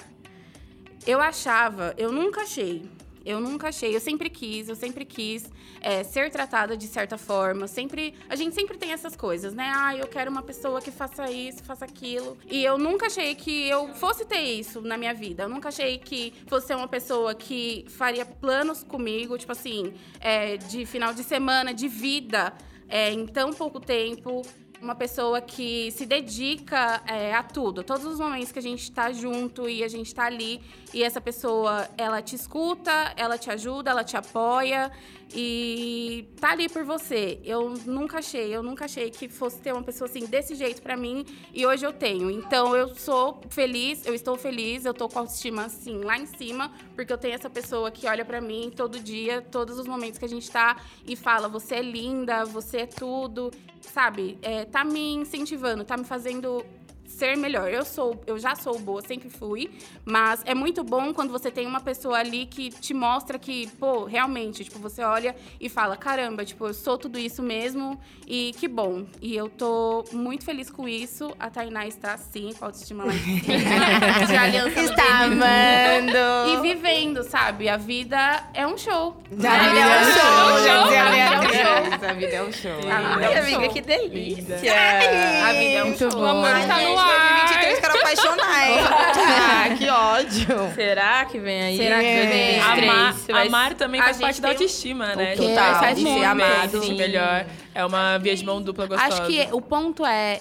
[1.06, 2.86] Eu achava, eu nunca achei.
[3.26, 7.66] Eu nunca achei, eu sempre quis, eu sempre quis é, ser tratada de certa forma.
[7.66, 9.72] Sempre, a gente sempre tem essas coisas, né?
[9.74, 12.38] Ah, eu quero uma pessoa que faça isso, faça aquilo.
[12.48, 15.42] E eu nunca achei que eu fosse ter isso na minha vida.
[15.42, 20.56] Eu nunca achei que fosse ser uma pessoa que faria planos comigo, tipo assim, é,
[20.56, 22.52] de final de semana, de vida,
[22.88, 24.42] é, em tão pouco tempo.
[24.86, 27.82] Uma pessoa que se dedica é, a tudo.
[27.82, 30.60] Todos os momentos que a gente tá junto e a gente tá ali.
[30.94, 34.92] E essa pessoa, ela te escuta, ela te ajuda, ela te apoia.
[35.34, 37.40] E tá ali por você.
[37.44, 40.96] Eu nunca achei, eu nunca achei que fosse ter uma pessoa assim, desse jeito pra
[40.96, 41.24] mim.
[41.52, 42.30] E hoje eu tenho.
[42.30, 46.26] Então eu sou feliz, eu estou feliz, eu tô com a autoestima assim, lá em
[46.26, 46.70] cima.
[46.94, 50.24] Porque eu tenho essa pessoa que olha pra mim todo dia, todos os momentos que
[50.24, 50.76] a gente tá.
[51.06, 53.50] E fala, você é linda, você é tudo
[53.86, 56.64] sabe, é, tá me incentivando, tá me fazendo
[57.08, 57.68] ser melhor.
[57.70, 59.70] Eu sou, eu já sou boa, sempre fui,
[60.04, 64.04] mas é muito bom quando você tem uma pessoa ali que te mostra que, pô,
[64.04, 68.68] realmente, tipo, você olha e fala, caramba, tipo, eu sou tudo isso mesmo e que
[68.68, 69.06] bom.
[69.20, 71.34] E eu tô muito feliz com isso.
[71.38, 76.18] A Tainá está sim, com a autoestima lá em cima, de aliança Está amando.
[76.52, 77.68] E vivendo, sabe?
[77.68, 79.16] A vida é um show.
[79.30, 80.96] A vida é um show, gente.
[80.96, 81.66] A vida é um show.
[81.66, 82.08] show.
[82.08, 82.76] A vida é um show.
[82.76, 84.56] Vida Ai, é amiga, que delícia.
[84.56, 86.20] A vida é um Muito show.
[86.20, 86.95] O amor está no.
[87.04, 88.78] 2023 quero apaixonar, hein?
[88.88, 90.46] Ah, que ódio.
[90.74, 91.76] Será que vem aí?
[91.76, 92.60] Será que vem?
[92.60, 95.36] Amar, vai- amar também faz parte da tem um- autoestima, né?
[95.36, 95.54] Total.
[95.54, 96.18] Faz Faz muito.
[96.18, 97.46] ser amado, melhor.
[97.74, 99.12] É uma via de mão dupla gostosa.
[99.22, 100.40] Acho que o ponto é.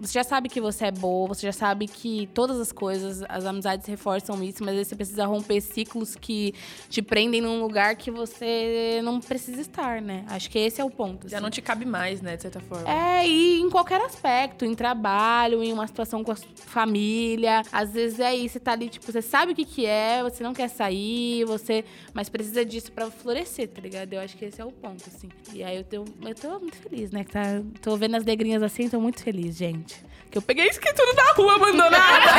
[0.00, 3.44] Você já sabe que você é boa, você já sabe que todas as coisas, as
[3.46, 6.52] amizades reforçam isso, mas aí você precisa romper ciclos que
[6.88, 10.24] te prendem num lugar que você não precisa estar, né?
[10.28, 11.28] Acho que esse é o ponto.
[11.28, 11.42] Já assim.
[11.42, 12.90] não te cabe mais, né, de certa forma.
[12.90, 17.62] É, e em qualquer aspecto, em trabalho, em uma situação com a família.
[17.72, 20.42] Às vezes é isso, você tá ali, tipo, você sabe o que que é, você
[20.42, 21.84] não quer sair, você.
[22.12, 24.12] Mas precisa disso pra florescer, tá ligado?
[24.12, 25.28] Eu acho que esse é o ponto, assim.
[25.52, 27.24] E aí eu tô, eu tô muito feliz, né?
[27.24, 29.93] Tá, tô vendo as negrinhas assim, tô muito feliz, gente.
[30.30, 32.30] Que eu peguei isso tudo na rua abandonada.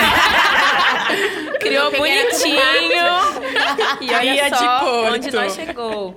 [1.62, 2.60] Criou bonitinho.
[4.02, 5.14] e Guia de só Porto.
[5.14, 6.16] onde nós chegou.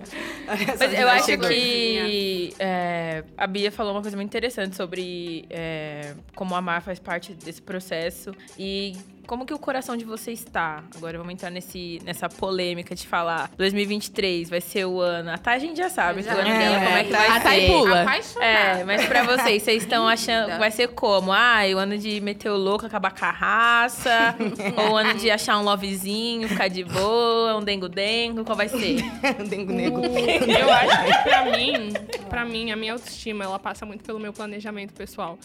[0.78, 6.56] Mas eu acho que é, a Bia falou uma coisa muito interessante sobre é, como
[6.56, 8.96] amar faz parte desse processo e
[9.28, 10.82] como que o coração de você está.
[10.96, 15.30] Agora vamos entrar nesse, nessa polêmica de falar 2023 vai ser o ano.
[15.30, 17.40] Até a gente já sabe que o ano dela como é que vai a ser.
[17.42, 18.02] Thay pula.
[18.02, 18.46] Apaixonada.
[18.46, 20.58] É, mas pra vocês, vocês estão achando.
[20.58, 21.30] Vai ser como?
[21.30, 24.34] Ah, o ano de meter o louco, acabar com a raça?
[24.78, 28.46] ou o ano de achar um lovezinho, ficar de boa, um dengo-dengo?
[28.46, 29.02] Qual vai ser?
[29.46, 30.00] Dengo nego.
[30.06, 31.92] Eu acho que pra mim,
[32.30, 35.38] pra mim, a minha autoestima, ela passa muito pelo meu planejamento pessoal.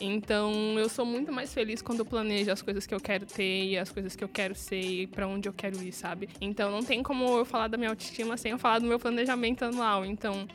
[0.00, 3.64] Então, eu sou muito mais feliz quando eu planejo as coisas que eu quero ter
[3.66, 6.28] e as coisas que eu quero ser e pra onde eu quero ir, sabe?
[6.40, 9.64] Então, não tem como eu falar da minha autoestima sem eu falar do meu planejamento
[9.64, 10.04] anual.
[10.04, 10.46] Então,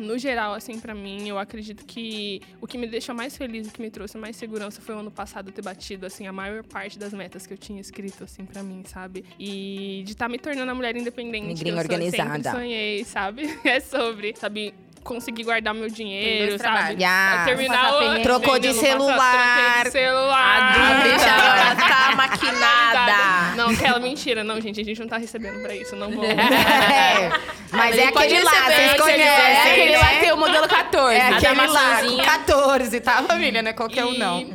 [0.00, 3.70] no geral, assim, pra mim, eu acredito que o que me deixa mais feliz, o
[3.70, 6.98] que me trouxe mais segurança foi o ano passado ter batido, assim, a maior parte
[6.98, 9.24] das metas que eu tinha escrito, assim, pra mim, sabe?
[9.38, 12.32] E de estar me tornando a mulher independente eu sou- organizada.
[12.32, 13.42] sempre sonhei, sabe?
[13.64, 17.02] É sobre, sabe, conseguir guardar meu dinheiro, sabe?
[17.02, 17.44] Yes.
[17.44, 18.22] Terminar o.
[18.22, 19.82] Trocou de celular.
[19.82, 20.74] troquei de celular.
[20.74, 23.54] A bicha agora tá maquinada.
[23.56, 24.42] Não, aquela mentira.
[24.42, 25.94] Não, gente, a gente não tá recebendo pra isso.
[25.94, 26.24] Não vou.
[26.34, 27.30] É,
[27.70, 29.98] mas é aquele lá, vocês conhecem, É aquele né?
[29.98, 31.14] lá que tem o modelo 14.
[31.16, 32.24] É A aquele lá, com maçãzinha.
[32.24, 33.62] 14, tá, família?
[33.62, 34.46] Não é qualquer um, não.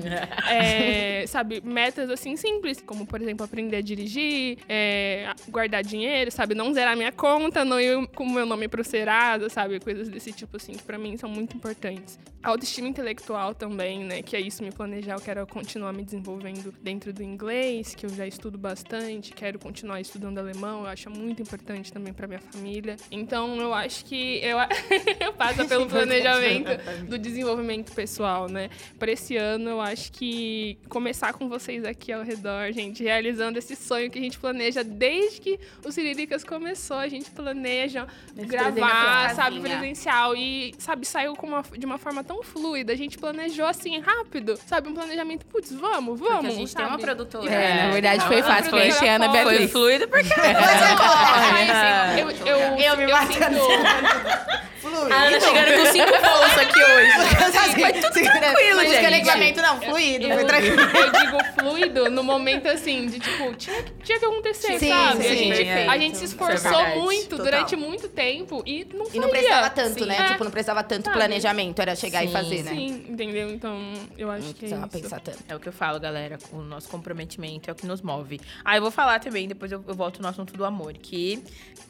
[0.50, 6.56] é, sabe, metas assim simples, como por exemplo aprender a dirigir, é, guardar dinheiro, sabe,
[6.56, 10.32] não zerar minha conta, não ir com o meu nome pro Serasa, sabe, coisas desse
[10.32, 12.20] tipo assim que pra mim são muito importantes.
[12.42, 16.74] A autoestima intelectual também, né, que é isso me planejar, eu quero continuar me desenvolvendo
[16.82, 21.42] dentro do inglês, que eu já estudo bastante, quero continuar estudando alemão, eu acho muito
[21.42, 22.96] importante também pra minha família.
[23.12, 24.58] Então eu acho que eu,
[25.20, 26.70] eu passo pelo planejamento
[27.08, 28.70] do desenvolvimento pessoal, né?
[28.98, 33.76] Para esse ano, eu acho que começar com vocês aqui ao redor, gente, realizando esse
[33.76, 36.98] sonho que a gente planeja desde que o Siriricas começou.
[36.98, 39.36] A gente planeja gravar, presencial.
[39.36, 39.78] sabe, Casinha.
[40.32, 40.36] Presencial.
[40.36, 42.94] E, sabe, saiu com uma- de uma forma tão fluida.
[42.94, 44.90] A gente planejou assim, rápido, sabe?
[44.90, 46.36] Um planejamento, putz, vamos, vamos.
[46.36, 47.04] Porque a gente tem uma sabe?
[47.04, 47.52] produtora.
[47.52, 49.72] É, na verdade foi Não, fácil, foi não, a Ana não, Foi Beatriz.
[49.72, 50.30] fluido porque
[51.52, 55.12] Mas, eu, eu, Eu me eu sinto- Flui.
[55.14, 57.10] a Ana chegando com cinco bolsos aqui hoje.
[57.80, 58.90] Foi tudo tranquilo, gente.
[58.90, 60.82] Desconectamento não, fluido, foi Eu, tranquilo.
[60.98, 65.24] eu digo fluido no momento assim, de tipo, tinha, que- tinha que acontecer, Sim, sabe?
[65.24, 65.88] sim, a, gente, é.
[65.88, 67.00] a gente se é esforçou verdade.
[67.00, 67.46] muito Total.
[67.46, 70.06] durante muito tempo e não E não precisava tanto, Sim.
[70.06, 70.18] né?
[70.20, 71.18] É, Tipo, não precisava tanto Sabe?
[71.18, 72.72] planejamento, era chegar e fazer, né?
[72.72, 73.50] Sim, entendeu?
[73.50, 73.80] Então,
[74.18, 75.02] eu acho Não que é precisava isso.
[75.04, 75.40] pensar tanto.
[75.48, 76.38] É o que eu falo, galera.
[76.52, 78.40] O nosso comprometimento é o que nos move.
[78.66, 81.42] Ah, eu vou falar também, depois eu, eu volto no assunto do amor, que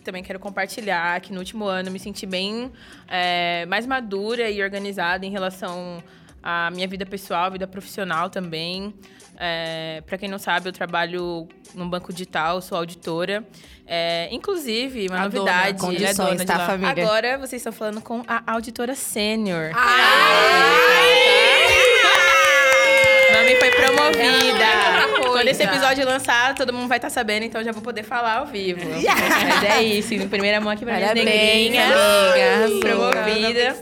[0.04, 2.72] também quero compartilhar que no último ano eu me senti bem
[3.08, 6.04] é, mais madura e organizada em relação
[6.42, 8.94] à minha vida pessoal, vida profissional também.
[9.42, 13.44] É, para quem não sabe, eu trabalho num banco digital, sou auditora.
[13.88, 15.78] É, inclusive, uma A novidade.
[15.78, 16.92] dona, Condições, Ele é dona tá, família?
[16.92, 19.72] Agora vocês estão falando com a auditora sênior.
[23.50, 24.66] Mami foi promovida.
[25.24, 28.46] Quando esse episódio lançar, todo mundo vai estar sabendo, então já vou poder falar ao
[28.46, 28.82] vivo.
[28.88, 31.92] Mas é isso, em primeira mão aqui pra minhas Parabéns, negrinhas.
[31.92, 32.80] amiga.
[32.80, 33.76] Promovida.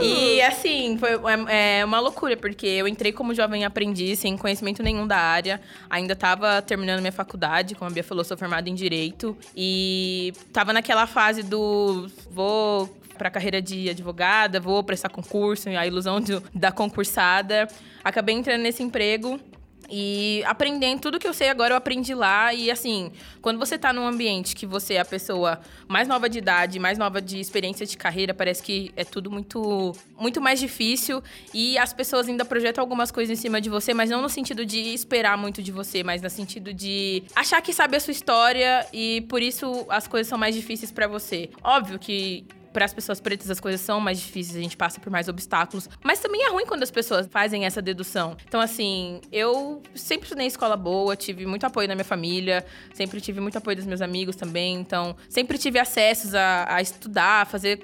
[0.00, 1.10] E assim, foi
[1.48, 5.60] é, é uma loucura, porque eu entrei como jovem aprendiz, sem conhecimento nenhum da área.
[5.90, 9.36] Ainda tava terminando minha faculdade, como a Bia falou, sou formada em Direito.
[9.54, 16.20] E tava naquela fase do vou pra carreira de advogada, vou prestar concurso, a ilusão
[16.20, 17.66] de- da concursada.
[18.04, 19.40] Acabei entrando nesse emprego
[19.88, 22.52] E aprendendo tudo que eu sei agora, eu aprendi lá.
[22.52, 26.38] E assim, quando você tá num ambiente que você é a pessoa mais nova de
[26.38, 31.22] idade, mais nova de experiência de carreira, parece que é tudo muito, muito mais difícil.
[31.54, 34.66] E as pessoas ainda projetam algumas coisas em cima de você, mas não no sentido
[34.66, 38.84] de esperar muito de você, mas no sentido de achar que sabe a sua história
[38.92, 41.48] e por isso as coisas são mais difíceis para você.
[41.62, 42.44] Óbvio que
[42.76, 45.88] para as pessoas pretas as coisas são mais difíceis, a gente passa por mais obstáculos.
[46.04, 48.36] Mas também é ruim quando as pessoas fazem essa dedução.
[48.46, 53.40] Então, assim, eu sempre estudei escola boa, tive muito apoio na minha família, sempre tive
[53.40, 54.74] muito apoio dos meus amigos também.
[54.74, 57.80] Então, sempre tive acessos a, a estudar, a fazer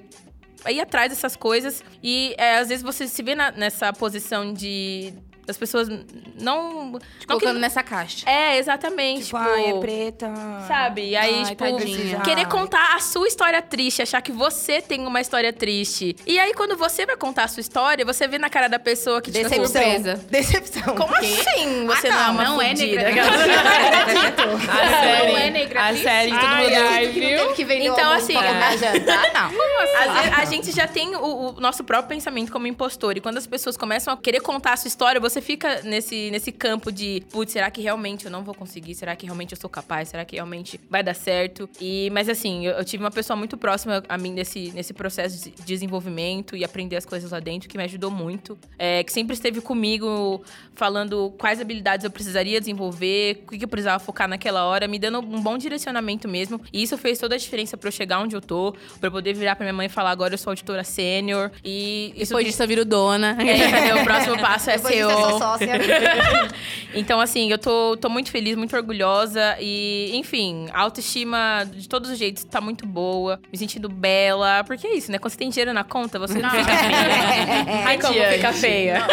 [0.69, 1.83] ir atrás dessas coisas.
[2.03, 5.15] E é, às vezes você se vê na, nessa posição de
[5.49, 5.89] as pessoas
[6.41, 6.99] não.
[7.19, 8.29] Te colocando nessa caixa.
[8.29, 9.25] É, exatamente.
[9.27, 10.33] Tipo, ai, é preta.
[10.69, 11.09] Sabe?
[11.11, 12.21] E aí, Ai, tipo, tadinha.
[12.21, 16.15] querer contar a sua história triste, achar que você tem uma história triste.
[16.27, 19.21] E aí, quando você vai contar a sua história, você vê na cara da pessoa
[19.21, 19.67] que, tipo, Decepção.
[19.83, 20.15] surpresa.
[20.31, 20.95] Decepção.
[20.95, 23.03] como assim você não, é uma não é fudida?
[23.03, 23.23] negra.
[23.23, 23.33] A
[25.03, 26.77] série, Não é negra a série, todo Ai, mundo...
[26.89, 27.55] ai, Que não viu?
[27.55, 28.79] que Então, o assim, pra é.
[28.79, 29.51] jantar, não.
[30.39, 33.17] A gente já tem o, o nosso próprio pensamento como impostor.
[33.17, 36.53] E quando as pessoas começam a querer contar a sua história, você fica nesse, nesse
[36.53, 38.95] campo de, putz, será que realmente eu não vou conseguir?
[38.95, 40.09] Será que realmente eu sou capaz?
[40.09, 41.69] Será que realmente vai dar certo?
[41.81, 45.45] E, mas assim, eu, eu tive uma pessoa muito próxima a mim nesse, nesse processo
[45.45, 48.59] de desenvolvimento e aprender as coisas lá dentro, que me ajudou muito.
[48.79, 50.43] É, que sempre esteve comigo
[50.75, 55.21] falando quais habilidades eu precisaria desenvolver, o que eu precisava focar naquela hora, me dando
[55.21, 56.61] um bom direcionamento mesmo.
[56.73, 59.35] E isso fez toda a diferença pra eu chegar onde eu tô, pra eu poder
[59.35, 61.51] virar pra minha mãe e falar agora eu sou auditora sênior.
[61.65, 63.37] E isso Depois disso eu viro dona.
[63.43, 65.59] é, o próximo passo é ser disso, eu sou o...
[65.59, 65.69] sócia.
[66.95, 69.57] Então, assim, eu tô, tô muito feliz, muito orgulhosa.
[69.59, 73.41] E, enfim, a autoestima de todos os jeitos tá muito boa.
[73.51, 74.63] Me sentindo bela.
[74.65, 75.19] Porque é isso, né?
[75.19, 77.87] Quando você tem dinheiro na conta, você não, fica feia.
[77.87, 79.07] Ai, como fica feia.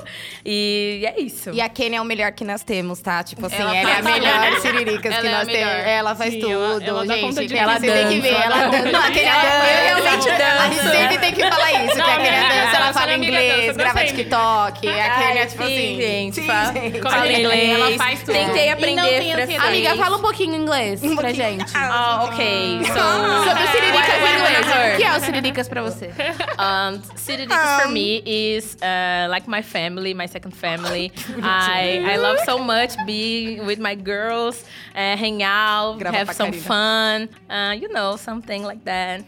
[0.44, 1.50] e é isso.
[1.50, 3.22] E a Kenny é o melhor que nós temos, tá?
[3.22, 5.46] Tipo assim, Ela ela, é a faz melhor Ela que é a nós temos.
[5.46, 5.86] melhor.
[5.86, 7.26] Ela faz Sim, tudo, ela- ela dá gente.
[7.26, 8.28] conta de ela tem que ver.
[8.32, 8.92] Ela Ela dá dança.
[8.92, 9.66] Não, a Kenny dança.
[9.66, 11.94] Eu realmente A gente sempre tem que falar isso.
[11.94, 14.04] que a Não, Kenny minha amiga dança, ela dança, fala amiga inglês, dança, grava.
[14.04, 14.88] TikTok.
[14.88, 16.00] A Kenny é tipo sim, assim.
[16.00, 16.34] gente.
[16.36, 17.00] sim, Fala, gente.
[17.02, 17.96] fala Ela inglês.
[17.96, 18.32] faz tudo.
[18.32, 19.64] Tentei aprender francês.
[19.64, 21.72] Amiga, fala um pouquinho inglês pra gente.
[21.74, 22.80] Ah, ok.
[22.84, 24.94] So, Sobre o Siriricas What- what em inglês.
[24.94, 26.10] O que é o Siriricas pra você?
[26.58, 31.12] Um, Siriricas for me is uh, like my family, my second family.
[31.42, 34.64] I, I love so much being with my girls,
[34.94, 36.66] uh, hang out, Grava have some Karina.
[36.66, 39.22] fun, uh, you know, something like that.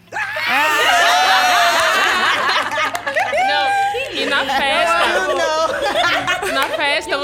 [3.47, 3.69] Não,
[4.15, 5.09] e na festa.
[6.53, 7.19] Na festa,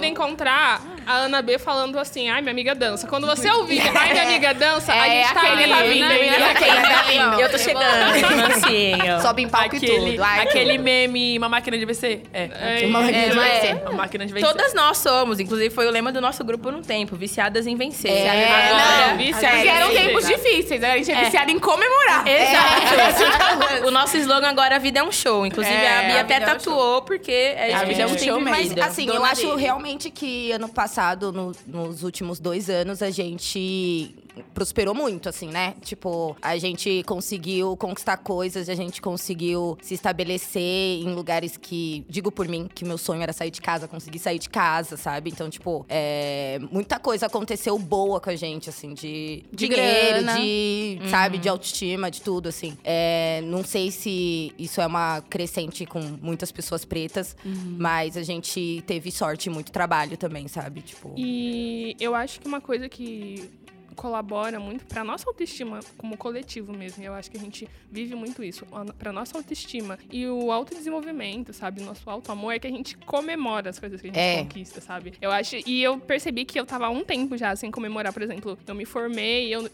[0.00, 0.80] poder encontrar
[1.10, 3.06] a Ana B falando assim, ai, minha amiga dança.
[3.06, 6.08] Quando você ouvir, ai, minha amiga dança, a É, gente tá aquele ali, tá vindo,
[6.08, 7.42] né?
[7.44, 7.84] Eu tô chegando,
[8.48, 9.20] mansinho.
[9.22, 10.22] Sobe em palco e Aquele, tudo.
[10.22, 12.22] Ai, aquele meme, uma máquina de vencer?
[12.32, 12.82] É.
[12.82, 13.82] É, Uma máquina de É, vencer.
[13.82, 14.48] Uma máquina de vencer.
[14.48, 17.74] Todas nós somos, inclusive foi o lema do nosso grupo por um tempo, viciadas em
[17.76, 18.10] vencer.
[18.10, 22.24] É, Agora, não, viciada Porque eram em tempos difíceis, a gente é viciada em comemorar.
[22.26, 23.86] Exato.
[23.86, 25.46] o nosso slogan agora, a vida é um show.
[25.46, 28.50] Inclusive, É, a Bia até é tatuou, porque é A vida é um show mesmo.
[28.50, 30.99] Mas assim, eu acho realmente que ano passado,
[31.32, 34.14] no- nos últimos dois anos, a gente
[34.54, 35.74] prosperou muito, assim, né?
[35.82, 40.62] Tipo, a gente conseguiu conquistar coisas, a gente conseguiu se estabelecer
[41.02, 44.38] em lugares que, digo por mim, que meu sonho era sair de casa, conseguir sair
[44.38, 45.30] de casa, sabe?
[45.30, 50.38] Então, tipo, é, muita coisa aconteceu boa com a gente, assim, de, De dinheiro, grana.
[50.38, 52.76] de, sabe, de autoestima, de tudo, assim.
[52.84, 58.82] É, não sei se isso é uma crescente com muitas pessoas pretas, mas a gente
[58.86, 60.82] teve sorte e muito trabalho também, sabe?
[60.82, 61.14] Tipo.
[61.16, 63.50] E eu acho que uma coisa que
[63.96, 67.02] colabora muito pra nossa autoestima como coletivo mesmo.
[67.02, 71.52] Eu acho que a gente vive muito isso, a- pra nossa autoestima e o autodesenvolvimento,
[71.52, 71.82] sabe?
[71.82, 74.42] Nosso auto-amor é que a gente comemora as coisas que a gente É.
[74.42, 75.12] conquista, sabe?
[75.20, 78.22] Eu acho e eu percebi que eu tava há um tempo já sem comemorar, por
[78.22, 79.68] exemplo, eu me formei, eu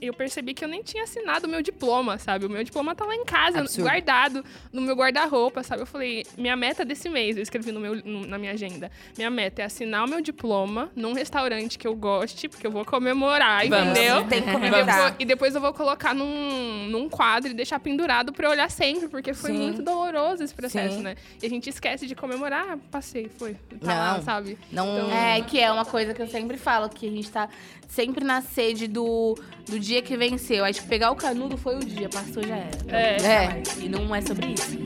[0.00, 2.46] eu percebi que eu nem tinha assinado o meu diploma, sabe?
[2.46, 3.82] O meu diploma tá lá em casa, Absurdo.
[3.88, 5.82] guardado no meu guarda-roupa, sabe?
[5.82, 8.90] Eu falei, minha meta desse mês, eu escrevi no meu, no- na minha agenda.
[9.16, 12.84] Minha meta é assinar o meu diploma num restaurante que eu goste, porque eu vou
[12.84, 13.90] comemorar, Vamos.
[13.90, 14.24] entendeu?
[14.24, 18.32] Tem que E depois, e depois eu vou colocar num, num quadro e deixar pendurado
[18.32, 19.58] pra eu olhar sempre, porque foi Sim.
[19.58, 21.02] muito doloroso esse processo, Sim.
[21.02, 21.16] né?
[21.42, 23.54] E a gente esquece de comemorar, ah, passei, foi.
[23.54, 23.94] Tá Não.
[23.94, 24.58] lá, sabe?
[24.70, 24.86] Não.
[24.98, 27.48] Então, É, que é uma coisa que eu sempre falo, que a gente tá
[27.88, 29.38] sempre na sede do,
[29.68, 30.64] do dia que venceu.
[30.64, 32.78] Acho que pegar o canudo foi o dia, passou já era.
[32.88, 33.16] É.
[33.26, 33.62] É.
[33.80, 34.76] E não é sobre isso.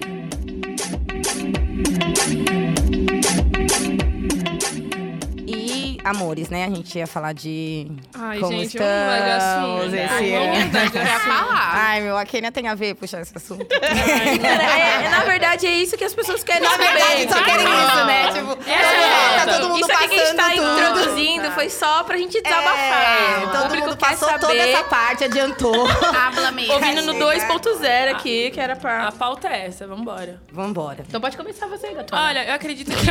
[5.70, 6.64] E amores, né?
[6.64, 9.94] A gente ia falar de Ai, como gente, estamos de assunto.
[9.94, 10.70] esse Ai, ano.
[11.72, 13.66] Ai, meu, a Kenia tem a ver puxar esse assunto.
[13.80, 16.84] Cara, é- na verdade, é isso que as pessoas querem Na saber.
[16.92, 18.32] verdade, só querem isso, né?
[18.32, 20.78] Tipo, Essa tá é todo mundo Isso aqui que a gente tá passando tudo.
[20.80, 23.40] introduzindo foi só pra gente desabafar.
[23.42, 24.40] É, o todo público mundo passou saber.
[24.40, 25.86] toda essa parte, adiantou.
[25.86, 26.72] Habla mesmo.
[26.74, 29.08] Ouvindo no 2.0 aqui, que era pra...
[29.08, 30.40] A pauta é essa, vambora.
[30.52, 31.04] Vambora.
[31.08, 32.22] Então pode começar você, Gatona.
[32.22, 33.10] Olha, eu acredito que.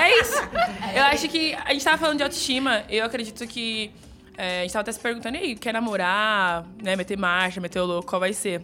[0.00, 0.11] é
[0.94, 2.84] Eu acho que a gente tava falando de autoestima.
[2.88, 3.90] Eu acredito que.
[4.36, 6.96] é, a gente tava até se perguntando, aí, quer namorar, né?
[6.96, 8.62] Meter marcha, meter o louco, qual vai ser?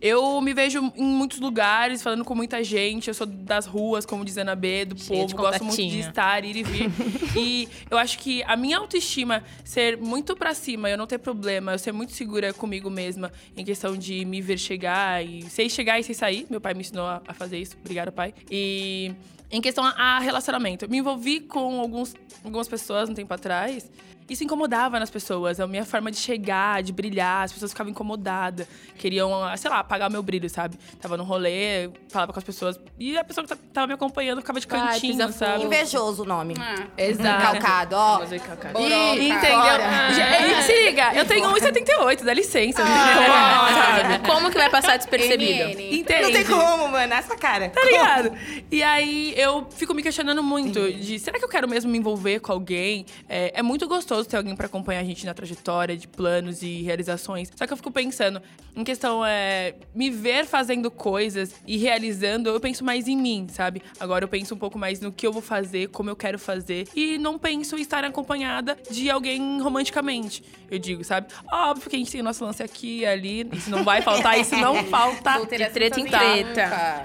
[0.00, 3.08] Eu me vejo em muitos lugares, falando com muita gente.
[3.08, 5.48] Eu sou das ruas, como diz a Ana B, do Cheia de povo.
[5.48, 6.90] Gosto muito de estar, ir e vir.
[7.36, 11.72] e eu acho que a minha autoestima ser muito pra cima, eu não ter problema,
[11.72, 15.98] eu ser muito segura comigo mesma em questão de me ver chegar e sei chegar
[15.98, 16.46] e sei sair.
[16.48, 17.76] Meu pai me ensinou a, a fazer isso.
[17.80, 18.32] Obrigada, pai.
[18.48, 19.12] E
[19.50, 23.90] em questão a, relacionamento, eu me envolvi com alguns, algumas pessoas um tempo atrás.
[24.28, 28.66] Isso incomodava nas pessoas, a minha forma de chegar, de brilhar, as pessoas ficavam incomodadas,
[28.98, 30.76] queriam, sei lá, apagar o meu brilho, sabe?
[31.00, 34.40] Tava no rolê, falava com as pessoas, e a pessoa que ta- tava me acompanhando
[34.40, 35.64] ficava de Ai, cantinho, pisa sabe?
[35.64, 36.54] Invejoso o nome.
[36.60, 37.42] Ah, Exato.
[37.42, 38.20] Calcado, ó.
[38.24, 40.14] Ih, Entendeu?
[40.14, 42.82] Gente, Se liga, eu tenho 1,78, dá licença.
[42.84, 44.18] sabe?
[44.28, 45.80] Como que vai passar despercebido?
[45.80, 46.22] Entende?
[46.22, 47.12] Não tem como, mano.
[47.14, 47.70] Essa cara.
[47.70, 48.32] Tá ligado?
[48.70, 52.40] E aí eu fico me questionando muito de será que eu quero mesmo me envolver
[52.40, 53.06] com alguém?
[53.28, 56.82] É, é muito gostoso ter alguém pra acompanhar a gente na trajetória de planos e
[56.82, 57.50] realizações.
[57.54, 58.40] Só que eu fico pensando,
[58.74, 63.82] em questão é me ver fazendo coisas e realizando, eu penso mais em mim, sabe?
[63.98, 66.88] Agora eu penso um pouco mais no que eu vou fazer, como eu quero fazer
[66.94, 70.42] e não penso em estar acompanhada de alguém romanticamente.
[70.70, 71.28] Eu digo, sabe?
[71.50, 74.38] Óbvio que a gente tem o nosso lance aqui e ali, isso não vai faltar,
[74.38, 75.38] isso não falta.
[75.38, 77.04] Vou ter De essa treta em treta.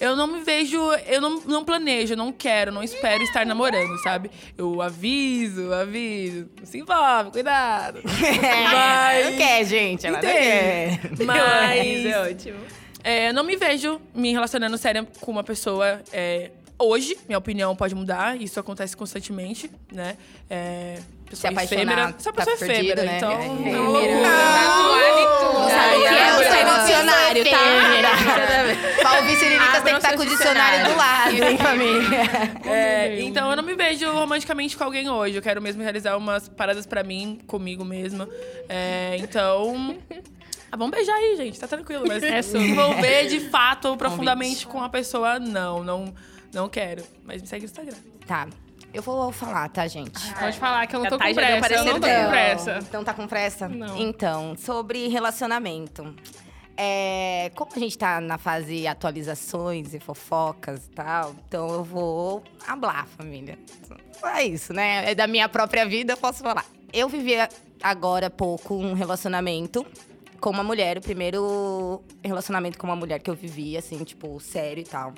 [0.00, 4.30] Eu não me vejo, eu não, não planejo, não quero, não espero estar namorando, sabe?
[4.56, 6.48] Eu aviso, aviso.
[6.64, 8.00] Se envolve, cuidado.
[8.04, 10.06] Mas- Não quer, gente.
[10.06, 11.00] Ela não quer.
[11.24, 12.58] Mas é ótimo.
[13.04, 16.50] é, eu não me vejo me relacionando sério com uma pessoa é,
[16.82, 17.16] hoje.
[17.26, 20.16] Minha opinião pode mudar, isso acontece constantemente, né?
[20.50, 22.14] É, Se pessoa apaixonar, efêmera.
[22.18, 23.16] Sou tá pessoa perdido, efêmera, né?
[23.16, 23.32] então.
[23.32, 23.34] É.
[23.34, 23.80] é uma Efêmera.
[23.80, 25.52] loucura.
[25.52, 26.80] Não sabe o que é no ai.
[26.84, 27.58] dicionário, tá?
[29.00, 32.20] Pra ouvir Siriricas tem que estar com o dicionário do lado, hein, família?
[32.70, 35.36] É, então eu não me vejo romanticamente com alguém hoje.
[35.36, 38.28] Eu quero mesmo realizar umas paradas pra mim, comigo mesma.
[38.68, 39.96] É, então.
[40.70, 41.60] Ah, vamos beijar aí, gente.
[41.60, 42.04] Tá tranquilo.
[42.06, 46.14] Mas É se envolver de fato profundamente com a pessoa, não, não,
[46.52, 47.02] não quero.
[47.24, 47.96] Mas me segue no Instagram.
[48.26, 48.48] Tá.
[48.92, 50.20] Eu vou falar, tá, gente?
[50.34, 51.74] Pode falar que eu não tô Thay com pressa.
[51.74, 52.78] Eu não tô com pressa.
[52.82, 53.68] Então tá com pressa?
[53.68, 53.96] Não.
[53.96, 56.14] Então, sobre relacionamento.
[56.76, 62.42] É, como a gente tá na fase atualizações e fofocas e tal, então eu vou
[62.66, 63.58] hablar, família.
[64.24, 65.10] É isso, né?
[65.10, 66.64] É da minha própria vida, eu posso falar.
[66.92, 67.34] Eu vivi
[67.82, 69.86] agora há pouco um relacionamento
[70.40, 74.80] com uma mulher, o primeiro relacionamento com uma mulher que eu vivi, assim, tipo, sério
[74.80, 75.14] e tal.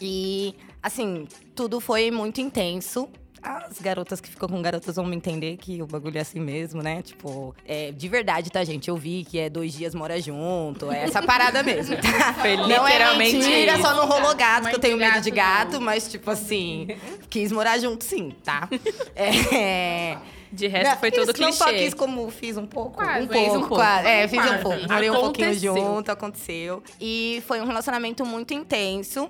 [0.00, 3.08] E, assim, tudo foi muito intenso.
[3.42, 6.80] As garotas que ficam com garotas vão me entender que o bagulho é assim mesmo,
[6.80, 7.02] né?
[7.02, 8.88] Tipo, é, de verdade, tá, gente?
[8.88, 12.34] Eu vi que é dois dias mora junto, é essa parada mesmo, tá?
[12.40, 15.30] Foi não literalmente é mentira, só não rolou gato, Mãe que eu tenho medo de
[15.32, 16.86] gato, mas, tipo assim,
[17.28, 18.68] quis morar junto sim, tá?
[19.16, 20.18] É.
[20.52, 21.84] De resto, foi tudo isso Não só clichê.
[21.84, 22.92] quis como fiz um pouco.
[22.92, 23.74] Quase, um pouco, um pouco.
[23.76, 24.06] quase.
[24.06, 24.62] É, fiz um Quase.
[24.62, 24.92] pouco.
[24.92, 26.82] Morei um pouquinho junto, aconteceu.
[27.00, 29.28] E foi um relacionamento muito intenso.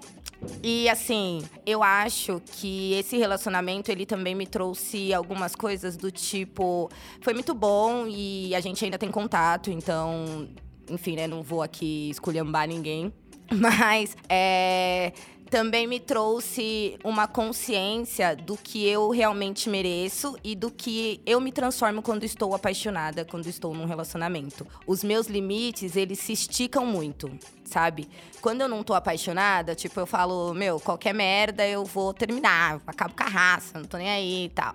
[0.60, 6.90] E assim, eu acho que esse relacionamento ele também me trouxe algumas coisas do tipo,
[7.20, 10.48] foi muito bom e a gente ainda tem contato, então,
[10.90, 13.12] enfim, né, não vou aqui esculhambar ninguém,
[13.54, 15.12] mas é
[15.52, 21.52] também me trouxe uma consciência do que eu realmente mereço e do que eu me
[21.52, 24.66] transformo quando estou apaixonada, quando estou num relacionamento.
[24.86, 27.30] Os meus limites, eles se esticam muito,
[27.66, 28.08] sabe?
[28.40, 33.14] Quando eu não tô apaixonada, tipo, eu falo, meu, qualquer merda eu vou terminar, acabo
[33.14, 34.72] com a raça, não tô nem aí e tal.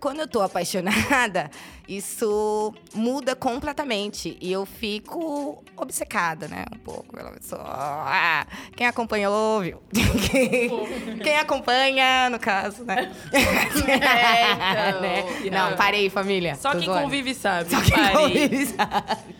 [0.00, 1.50] Quando eu tô apaixonada,
[1.86, 4.38] isso muda completamente.
[4.40, 6.64] E eu fico obcecada, né?
[6.74, 7.62] Um pouco pela pessoa.
[7.64, 9.82] Ah, Quem acompanhou, viu?
[11.22, 13.12] Quem acompanha, no caso, né?
[13.26, 15.00] então.
[15.00, 15.24] Né?
[15.50, 16.54] Não, parei, família.
[16.54, 17.02] Só quem zoando.
[17.02, 17.70] convive sabe.
[17.70, 18.12] Só quem Parei.
[18.14, 19.34] convive sabe.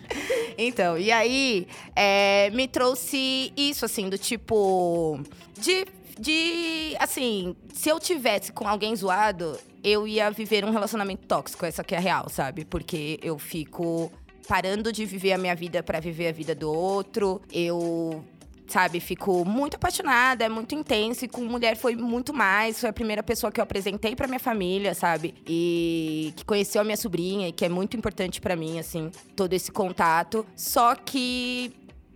[0.58, 5.20] Então, e aí é, me trouxe isso, assim, do tipo.
[5.58, 5.86] De.
[6.20, 6.94] De.
[6.98, 11.64] Assim, se eu tivesse com alguém zoado, eu ia viver um relacionamento tóxico.
[11.64, 12.66] Essa que é a real, sabe?
[12.66, 14.12] Porque eu fico
[14.46, 17.40] parando de viver a minha vida pra viver a vida do outro.
[17.50, 18.22] Eu
[18.68, 21.24] sabe, fico muito apaixonada, é muito intenso.
[21.24, 22.80] E com mulher foi muito mais.
[22.80, 25.34] Foi a primeira pessoa que eu apresentei pra minha família, sabe?
[25.46, 29.52] E que conheceu a minha sobrinha, e que é muito importante pra mim, assim, todo
[29.52, 30.46] esse contato.
[30.54, 31.72] Só que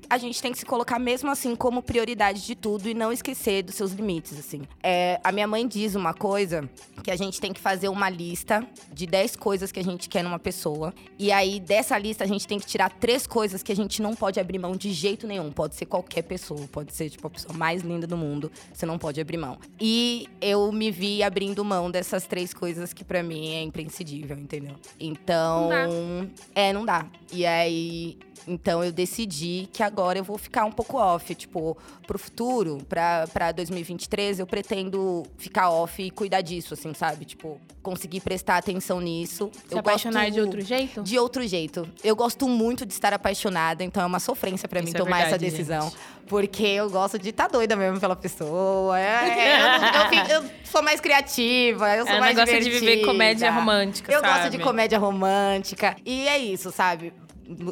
[0.08, 3.62] a gente tem que se colocar mesmo assim como prioridade de tudo e não esquecer
[3.62, 4.62] dos seus limites, assim.
[4.82, 6.68] É, a minha mãe diz uma coisa
[7.02, 10.22] que a gente tem que fazer uma lista de 10 coisas que a gente quer
[10.22, 10.94] numa pessoa.
[11.18, 14.14] E aí, dessa lista, a gente tem que tirar três coisas que a gente não
[14.14, 15.50] pode abrir mão de jeito nenhum.
[15.52, 18.50] Pode ser qualquer pessoa, pode ser, tipo, a pessoa mais linda do mundo.
[18.72, 19.58] Você não pode abrir mão.
[19.80, 24.74] E eu me vi abrindo mão dessas três coisas que para mim é imprescindível, entendeu?
[24.98, 25.68] Então.
[25.68, 27.06] Não É, não dá.
[27.32, 28.18] E aí.
[28.46, 31.34] Então eu decidi que agora eu vou ficar um pouco off.
[31.34, 31.76] Tipo,
[32.06, 37.24] pro futuro, pra, pra 2023, eu pretendo ficar off e cuidar disso, assim, sabe?
[37.24, 39.50] Tipo, conseguir prestar atenção nisso.
[39.68, 41.02] Se eu apaixonar gosto- de outro jeito?
[41.02, 41.88] de outro jeito.
[42.02, 45.20] Eu gosto muito de estar apaixonada, então é uma sofrência pra mim Isso é tomar
[45.20, 45.82] essa verdade, decisão.
[45.90, 45.96] gente.
[46.26, 48.98] Porque eu gosto de estar doida mesmo pela pessoa.
[48.98, 49.04] É,
[49.60, 53.06] eu, não- eu eu sou mais criativa, eu sou Ela mais gosta de viver divertida.
[53.06, 54.32] comédia romântica, Eu sabe?
[54.38, 55.96] gosto de comédia romântica.
[56.04, 57.12] E é isso, sabe?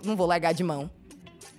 [0.04, 0.90] Não vou largar de mão.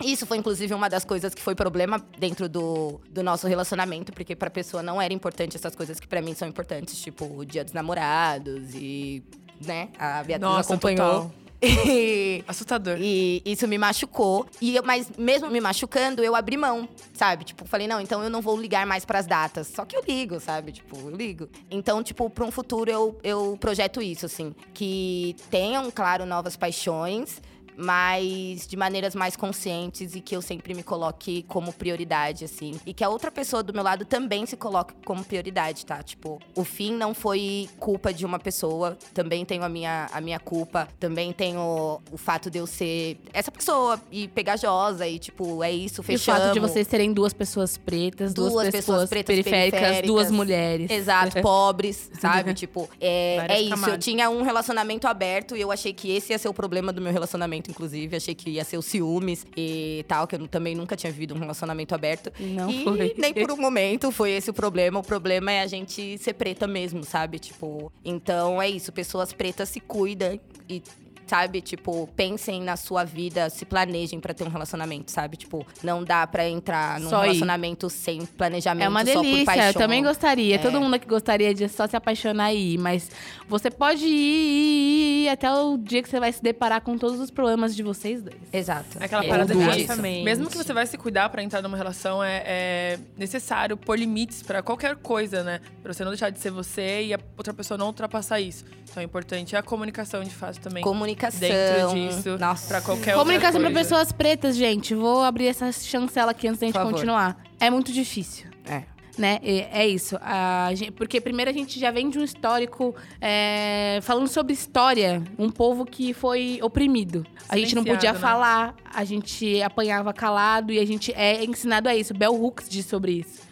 [0.02, 4.34] Isso foi, inclusive, uma das coisas que foi problema dentro do, do nosso relacionamento, porque
[4.34, 7.62] pra pessoa não era importante essas coisas que pra mim são importantes, tipo o dia
[7.64, 9.22] dos namorados e,
[9.64, 11.06] né, a Beatriz Nossa, acompanhou.
[11.22, 11.34] total.
[11.66, 12.98] E, Assustador.
[13.00, 14.46] e isso me machucou.
[14.60, 17.42] E eu- mas mesmo me machucando, eu abri mão, sabe?
[17.44, 19.68] Tipo, falei, não, então eu não vou ligar mais pras datas.
[19.68, 20.72] Só que eu ligo, sabe?
[20.72, 21.48] Tipo, eu ligo.
[21.70, 24.54] Então, tipo, pra um futuro eu, eu projeto isso, assim.
[24.74, 27.40] Que tenham, claro, novas paixões.
[27.76, 32.78] Mas de maneiras mais conscientes e que eu sempre me coloque como prioridade, assim.
[32.86, 36.02] E que a outra pessoa do meu lado também se coloque como prioridade, tá?
[36.02, 38.96] Tipo, o fim não foi culpa de uma pessoa.
[39.12, 40.88] Também tenho a minha, a minha culpa.
[40.98, 46.00] Também tenho o fato de eu ser essa pessoa e pegajosa e, tipo, é isso,
[46.00, 46.42] E o fechamos.
[46.42, 50.06] fato de vocês serem duas pessoas pretas, duas, Duas pessoas, pessoas pretas periféricas, periféricas.
[50.06, 50.90] duas mulheres.
[50.90, 52.52] Exato, pobres, sabe?
[52.54, 53.72] tipo, é, Várias é isso.
[53.74, 54.04] Eu camadas.
[54.04, 57.12] tinha um relacionamento aberto e eu achei que esse ia ser o problema do meu
[57.12, 58.16] relacionamento, inclusive.
[58.16, 61.38] Achei que ia ser os ciúmes e tal, que eu também nunca tinha vivido um
[61.38, 62.32] relacionamento aberto.
[62.38, 63.14] Não e foi.
[63.18, 64.98] nem por um momento foi esse o problema.
[65.00, 67.38] O problema é a gente ser preta mesmo, sabe?
[67.38, 68.92] Tipo, então é isso.
[68.92, 70.38] Pessoas pretas se cuidam
[70.68, 70.82] e.
[71.26, 75.36] Sabe, tipo, pensem na sua vida, se planejem pra ter um relacionamento, sabe?
[75.38, 77.28] Tipo, não dá pra entrar num Só ir.
[77.28, 79.66] relacionamento sem planejamento, É uma só por delícia, paixão.
[79.66, 80.54] eu também gostaria.
[80.56, 80.58] É.
[80.58, 83.10] Todo mundo que gostaria de só se apaixonar e ir, mas
[83.48, 87.18] você pode ir, ir, ir até o dia que você vai se deparar com todos
[87.18, 88.36] os problemas de vocês dois.
[88.52, 88.98] Exato.
[89.00, 92.42] Aquela É, parada de mesmo que você vai se cuidar pra entrar numa relação, é,
[92.46, 95.60] é necessário pôr limites pra qualquer coisa, né?
[95.82, 98.64] Pra você não deixar de ser você e a outra pessoa não ultrapassar isso.
[98.90, 100.82] Então é importante a comunicação de fato também.
[100.82, 101.13] Comunicação.
[101.38, 102.68] Dentro disso, Nossa.
[102.68, 104.94] pra qualquer Comunicação para pessoas pretas, gente.
[104.94, 107.36] Vou abrir essa chancela aqui antes da gente continuar.
[107.60, 108.46] É muito difícil.
[108.66, 108.82] É.
[109.16, 109.38] Né?
[109.44, 110.18] É, isso.
[110.20, 115.22] A gen- porque primeiro a gente já vem de um histórico é, falando sobre história,
[115.38, 117.24] um povo que foi oprimido.
[117.48, 118.18] A gente não podia né?
[118.18, 122.12] falar, a gente apanhava calado e a gente é ensinado a isso.
[122.12, 123.42] Bell Hooks diz sobre isso.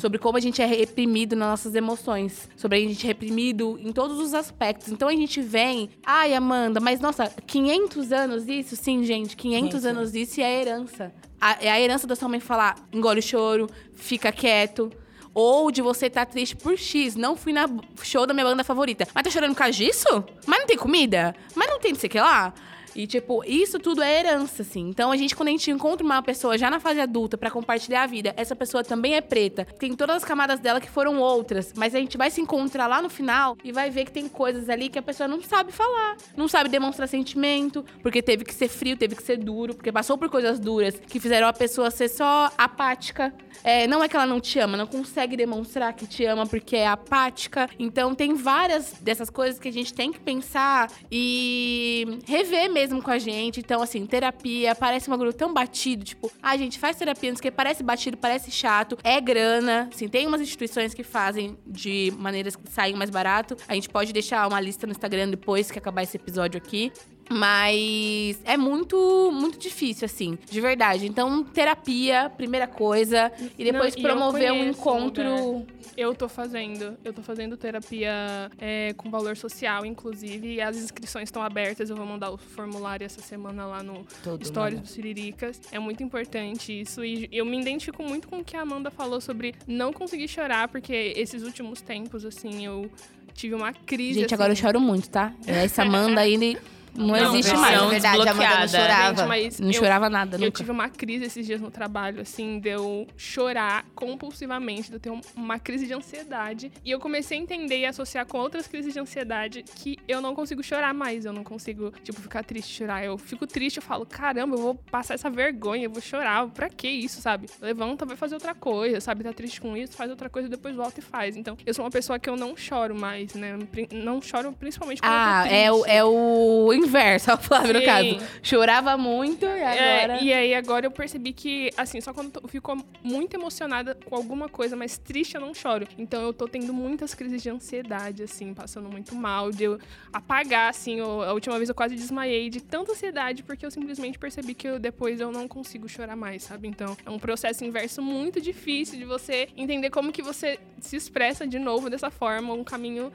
[0.00, 2.48] Sobre como a gente é reprimido nas nossas emoções.
[2.56, 4.88] Sobre a gente é reprimido em todos os aspectos.
[4.88, 5.90] Então a gente vem.
[6.04, 8.76] Ai, Amanda, mas nossa, 500 anos isso?
[8.76, 11.12] Sim, gente, 500 500 anos isso e é a herança.
[11.40, 14.90] A- é a herança da sua mãe falar: engole o choro, fica quieto.
[15.34, 17.16] Ou de você estar triste por X.
[17.16, 17.66] Não fui na
[18.02, 19.08] show da minha banda favorita.
[19.14, 20.06] Mas tá chorando por causa disso?
[20.46, 21.34] Mas não tem comida?
[21.54, 22.52] Mas não tem não sei o que lá?
[22.94, 24.88] E, tipo, isso tudo é herança, assim.
[24.88, 28.02] Então, a gente, quando a gente encontra uma pessoa já na fase adulta pra compartilhar
[28.02, 29.64] a vida, essa pessoa também é preta.
[29.64, 31.72] Tem todas as camadas dela que foram outras.
[31.76, 34.68] Mas a gente vai se encontrar lá no final e vai ver que tem coisas
[34.68, 36.16] ali que a pessoa não sabe falar.
[36.36, 40.18] Não sabe demonstrar sentimento, porque teve que ser frio, teve que ser duro, porque passou
[40.18, 43.32] por coisas duras que fizeram a pessoa ser só apática.
[43.64, 46.76] É, não é que ela não te ama, não consegue demonstrar que te ama porque
[46.76, 47.68] é apática.
[47.78, 53.10] Então tem várias dessas coisas que a gente tem que pensar e rever mesmo com
[53.10, 53.60] a gente.
[53.60, 57.40] Então, assim, terapia parece um bagulho tão batido, tipo, a gente faz terapia, não sei
[57.40, 59.88] o que parece batido, parece chato, é grana.
[59.92, 63.56] Assim, tem umas instituições que fazem de maneiras que saem mais barato.
[63.68, 66.92] A gente pode deixar uma lista no Instagram depois que acabar esse episódio aqui.
[67.30, 71.06] Mas é muito, muito difícil, assim, de verdade.
[71.06, 73.32] Então, terapia, primeira coisa.
[73.58, 75.34] E depois Não, e promover um encontro.
[75.34, 75.66] lugar.
[75.96, 76.96] Eu tô fazendo.
[77.04, 80.54] Eu tô fazendo terapia é, com valor social, inclusive.
[80.54, 81.90] E as inscrições estão abertas.
[81.90, 84.84] Eu vou mandar o formulário essa semana lá no Todo Stories mundo.
[84.86, 85.60] do Siriricas.
[85.70, 87.04] É muito importante isso.
[87.04, 90.68] E eu me identifico muito com o que a Amanda falou sobre não conseguir chorar,
[90.68, 92.90] porque esses últimos tempos, assim, eu
[93.34, 94.20] tive uma crise.
[94.20, 95.32] Gente, agora eu assim, choro muito, tá?
[95.46, 96.58] Essa Amanda aí, ele-
[96.94, 97.80] Não, Não, existe mais.
[97.82, 99.34] É verdade, a Amanda não chorava.
[99.38, 100.50] Gente, Não eu- chorava nada, Eu nunca.
[100.52, 105.10] tive uma crise esses dias no trabalho, assim, de eu chorar compulsivamente, de eu ter
[105.10, 106.70] um- uma crise de ansiedade.
[106.84, 110.34] E eu comecei a entender e associar com outras crises de ansiedade que eu não
[110.34, 111.24] consigo chorar mais.
[111.24, 113.04] Eu não consigo, tipo, ficar triste, chorar.
[113.04, 116.46] Eu fico triste, eu falo, caramba, eu vou passar essa vergonha, eu vou chorar.
[116.48, 117.46] Pra que isso, sabe?
[117.60, 119.24] Levanta, vai fazer outra coisa, sabe?
[119.24, 121.36] Tá triste com isso, faz outra coisa, depois volta e faz.
[121.36, 123.58] Então, eu sou uma pessoa que eu não choro mais, né?
[123.92, 125.96] Não choro principalmente quando Ah, eu tô é o, triste.
[125.96, 127.84] é o inverso, a Flávia, no Sim.
[127.86, 128.18] caso.
[128.42, 130.18] Chorava muito e agora...
[130.18, 134.14] É, e aí agora eu percebi que, assim, só quando eu fico muito emocionada com
[134.14, 135.86] alguma coisa, mas triste eu não choro.
[135.96, 139.78] Então eu tô tendo muitas crises de ansiedade, assim, passando muito mal, de eu
[140.12, 140.98] apagar, assim.
[140.98, 144.66] eu- a última vez eu quase desmaiei de tanta ansiedade, porque eu simplesmente percebi que
[144.68, 146.68] eu, depois eu não consigo chorar mais, sabe?
[146.68, 151.46] Então é um processo inverso muito difícil de você entender como que você se expressa
[151.46, 153.12] de novo dessa forma, um caminho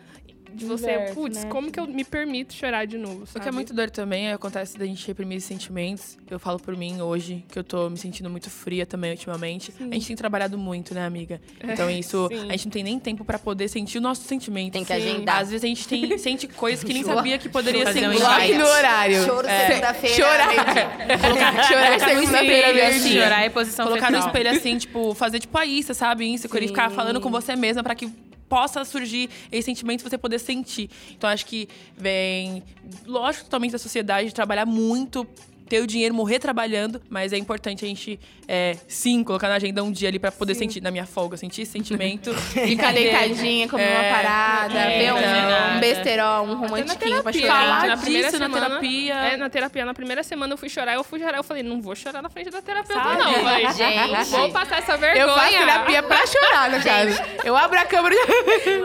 [0.54, 1.50] de você, Inverso, putz, né?
[1.50, 3.44] como que eu me permito chorar de novo, O sabe?
[3.44, 6.18] que é muito doido também é, acontece da gente reprimir esses sentimentos.
[6.30, 9.74] Eu falo por mim hoje, que eu tô me sentindo muito fria também ultimamente.
[9.80, 11.40] A gente tem trabalhado muito, né, amiga?
[11.64, 12.48] Então isso, sim.
[12.50, 14.74] a gente não tem nem tempo pra poder sentir o nosso sentimento.
[14.74, 15.00] Tem que Sim.
[15.10, 15.42] agendar.
[15.42, 18.20] Às vezes a gente tem, sente coisas que nem sabia que poderia um invite.
[18.20, 19.26] Bloque no horário.
[19.26, 19.68] Choro É.
[19.68, 20.16] segunda-feira.
[20.16, 20.48] Chorar.
[20.48, 20.88] meio-dia.
[21.68, 23.24] Chorar segunda-feira, Espelho, meio-dia.
[23.24, 24.28] chorar é posição Colocar no fetal.
[24.28, 26.34] espelho assim, tipo, fazer tipo a Issa, sabe?
[26.34, 28.10] Isso, e ficar falando com você mesma pra que
[28.48, 30.90] possa surgir esse sentimento você poder sentir.
[31.12, 32.64] Então acho que vem,
[33.06, 35.28] lógico, totalmente da sociedade, trabalhar muito.
[35.68, 39.84] Ter o dinheiro, morrer trabalhando, mas é importante a gente, é, sim, colocar na agenda
[39.84, 42.34] um dia ali pra poder sentir, na minha folga, sentir esse sentimento.
[42.52, 45.76] Ficar deitadinha, comer uma É, parada, é, ver um, nada.
[45.76, 47.80] um besterol, um na romantiquinho pra chorar.
[47.82, 49.14] gente, na primeira disso na semana, terapia.
[49.16, 49.86] É, na terapia.
[49.86, 52.30] Na primeira semana eu fui chorar, eu fui chorar, eu falei, não vou chorar na
[52.30, 53.18] frente da terapeuta, Sabe?
[53.24, 53.32] não.
[53.34, 54.12] Eu falei, Gente.
[54.12, 55.24] não vou passar essa vergonha.
[55.26, 57.22] Eu faço terapia pra chorar, no caso.
[57.44, 58.78] Eu abro a câmera e...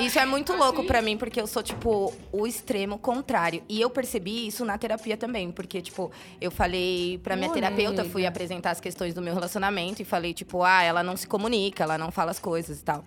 [0.06, 3.62] Isso é muito louco pra mim, porque eu sou, tipo, o extremo contrário.
[3.68, 6.10] E eu percebi isso na terapia também, porque, tipo,
[6.40, 10.62] eu falei pra minha terapeuta, fui apresentar as questões do meu relacionamento e falei, tipo,
[10.62, 13.04] ah, ela não se comunica, ela não fala as coisas e tal.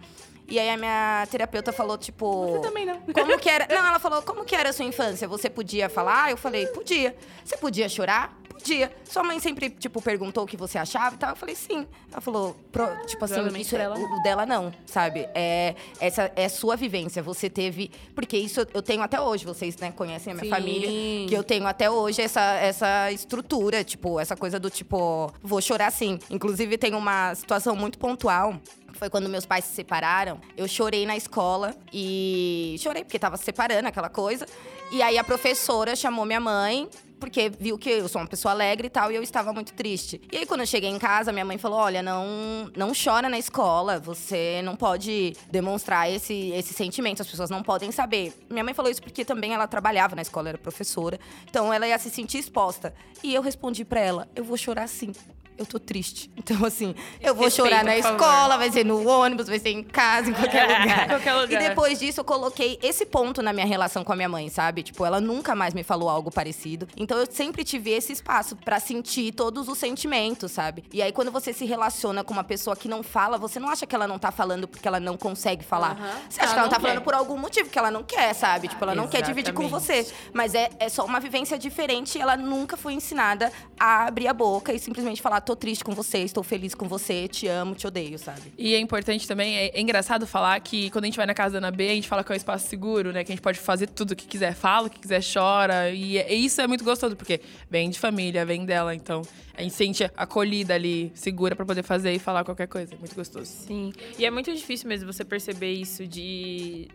[0.47, 2.51] E aí a minha terapeuta falou, tipo.
[2.51, 2.99] Você também não.
[3.01, 3.67] Como que era.
[3.67, 5.28] Não, ela falou, como que era a sua infância?
[5.28, 6.30] Você podia falar?
[6.30, 7.15] Eu falei, podia.
[7.43, 8.38] Você podia chorar?
[8.66, 8.91] Podia.
[9.07, 11.30] Sua mãe sempre, tipo, perguntou o que você achava e tal.
[11.30, 11.86] Eu falei, sim.
[12.11, 15.30] Ela falou, "Pro- tipo assim, isso é, dela o dela não, sabe?
[15.36, 17.22] É, essa é sua vivência.
[17.22, 17.91] Você teve.
[18.16, 19.45] Porque isso eu tenho até hoje.
[19.45, 20.49] Vocês, né, conhecem a minha Sim.
[20.49, 20.89] família.
[21.28, 25.91] Que eu tenho até hoje essa, essa estrutura, tipo, essa coisa do tipo, vou chorar
[25.91, 26.18] sim.
[26.32, 28.55] Inclusive, tem uma situação muito pontual.
[28.93, 30.39] Foi quando meus pais se separaram.
[30.57, 34.47] Eu chorei na escola e chorei porque tava se separando, aquela coisa.
[34.91, 36.88] E aí a professora chamou minha mãe
[37.20, 40.22] porque viu que eu sou uma pessoa alegre e tal, e eu estava muito triste.
[40.32, 43.38] E aí, quando eu cheguei em casa, minha mãe falou: Olha, não, não chora na
[43.38, 48.34] escola, você não pode demonstrar esse, esse sentimento, as pessoas não podem saber.
[48.49, 51.97] Minha mãe falou isso porque também ela trabalhava na escola, era professora, então ela ia
[51.97, 52.93] se sentir exposta.
[53.24, 55.11] E eu respondi pra ela: Eu vou chorar sim.
[55.58, 56.30] Eu tô triste.
[56.45, 58.18] Então, assim, eu vou Respeita, chorar na favor.
[58.22, 61.08] escola, vai ser no ônibus, vai ser em casa, em qualquer lugar.
[61.08, 61.51] Qualquer lugar.
[61.62, 64.84] E depois disso, eu coloquei esse ponto na minha relação com a minha mãe, sabe?
[64.84, 66.88] Tipo, ela nunca mais me falou algo parecido.
[66.95, 70.84] Então, eu sempre tive esse espaço pra sentir todos os sentimentos, sabe?
[70.93, 73.88] E aí, quando você se relaciona com uma pessoa que não fala, você não acha
[73.88, 75.95] que ela não tá falando porque ela não consegue falar.
[76.30, 78.68] Você acha que ela não tá falando por algum motivo, que ela não quer, sabe?
[78.68, 80.03] Tipo, ela não quer dividir com Exatamente.
[80.06, 80.16] você.
[80.32, 84.34] Mas é, é só uma vivência diferente e ela nunca foi ensinada a abrir a
[84.34, 87.86] boca e simplesmente falar: tô triste com você, estou feliz com você, te amo, te
[87.88, 88.41] odeio, sabe?
[88.58, 91.54] E é importante também, é, é engraçado falar que quando a gente vai na casa
[91.54, 93.24] da Ana B, a gente fala que é um espaço seguro, né?
[93.24, 95.91] Que a gente pode fazer tudo o que quiser, fala o que quiser, chora.
[95.91, 97.39] E, é- e isso é muito gostoso, porque
[97.70, 98.93] vem de família, vem dela.
[98.96, 99.22] Então,
[99.56, 102.93] a gente sente acolhida ali, segura pra poder fazer e falar qualquer coisa.
[102.93, 103.46] É muito gostoso.
[103.46, 103.93] Sim.
[104.18, 106.88] E é muito difícil mesmo você perceber isso de.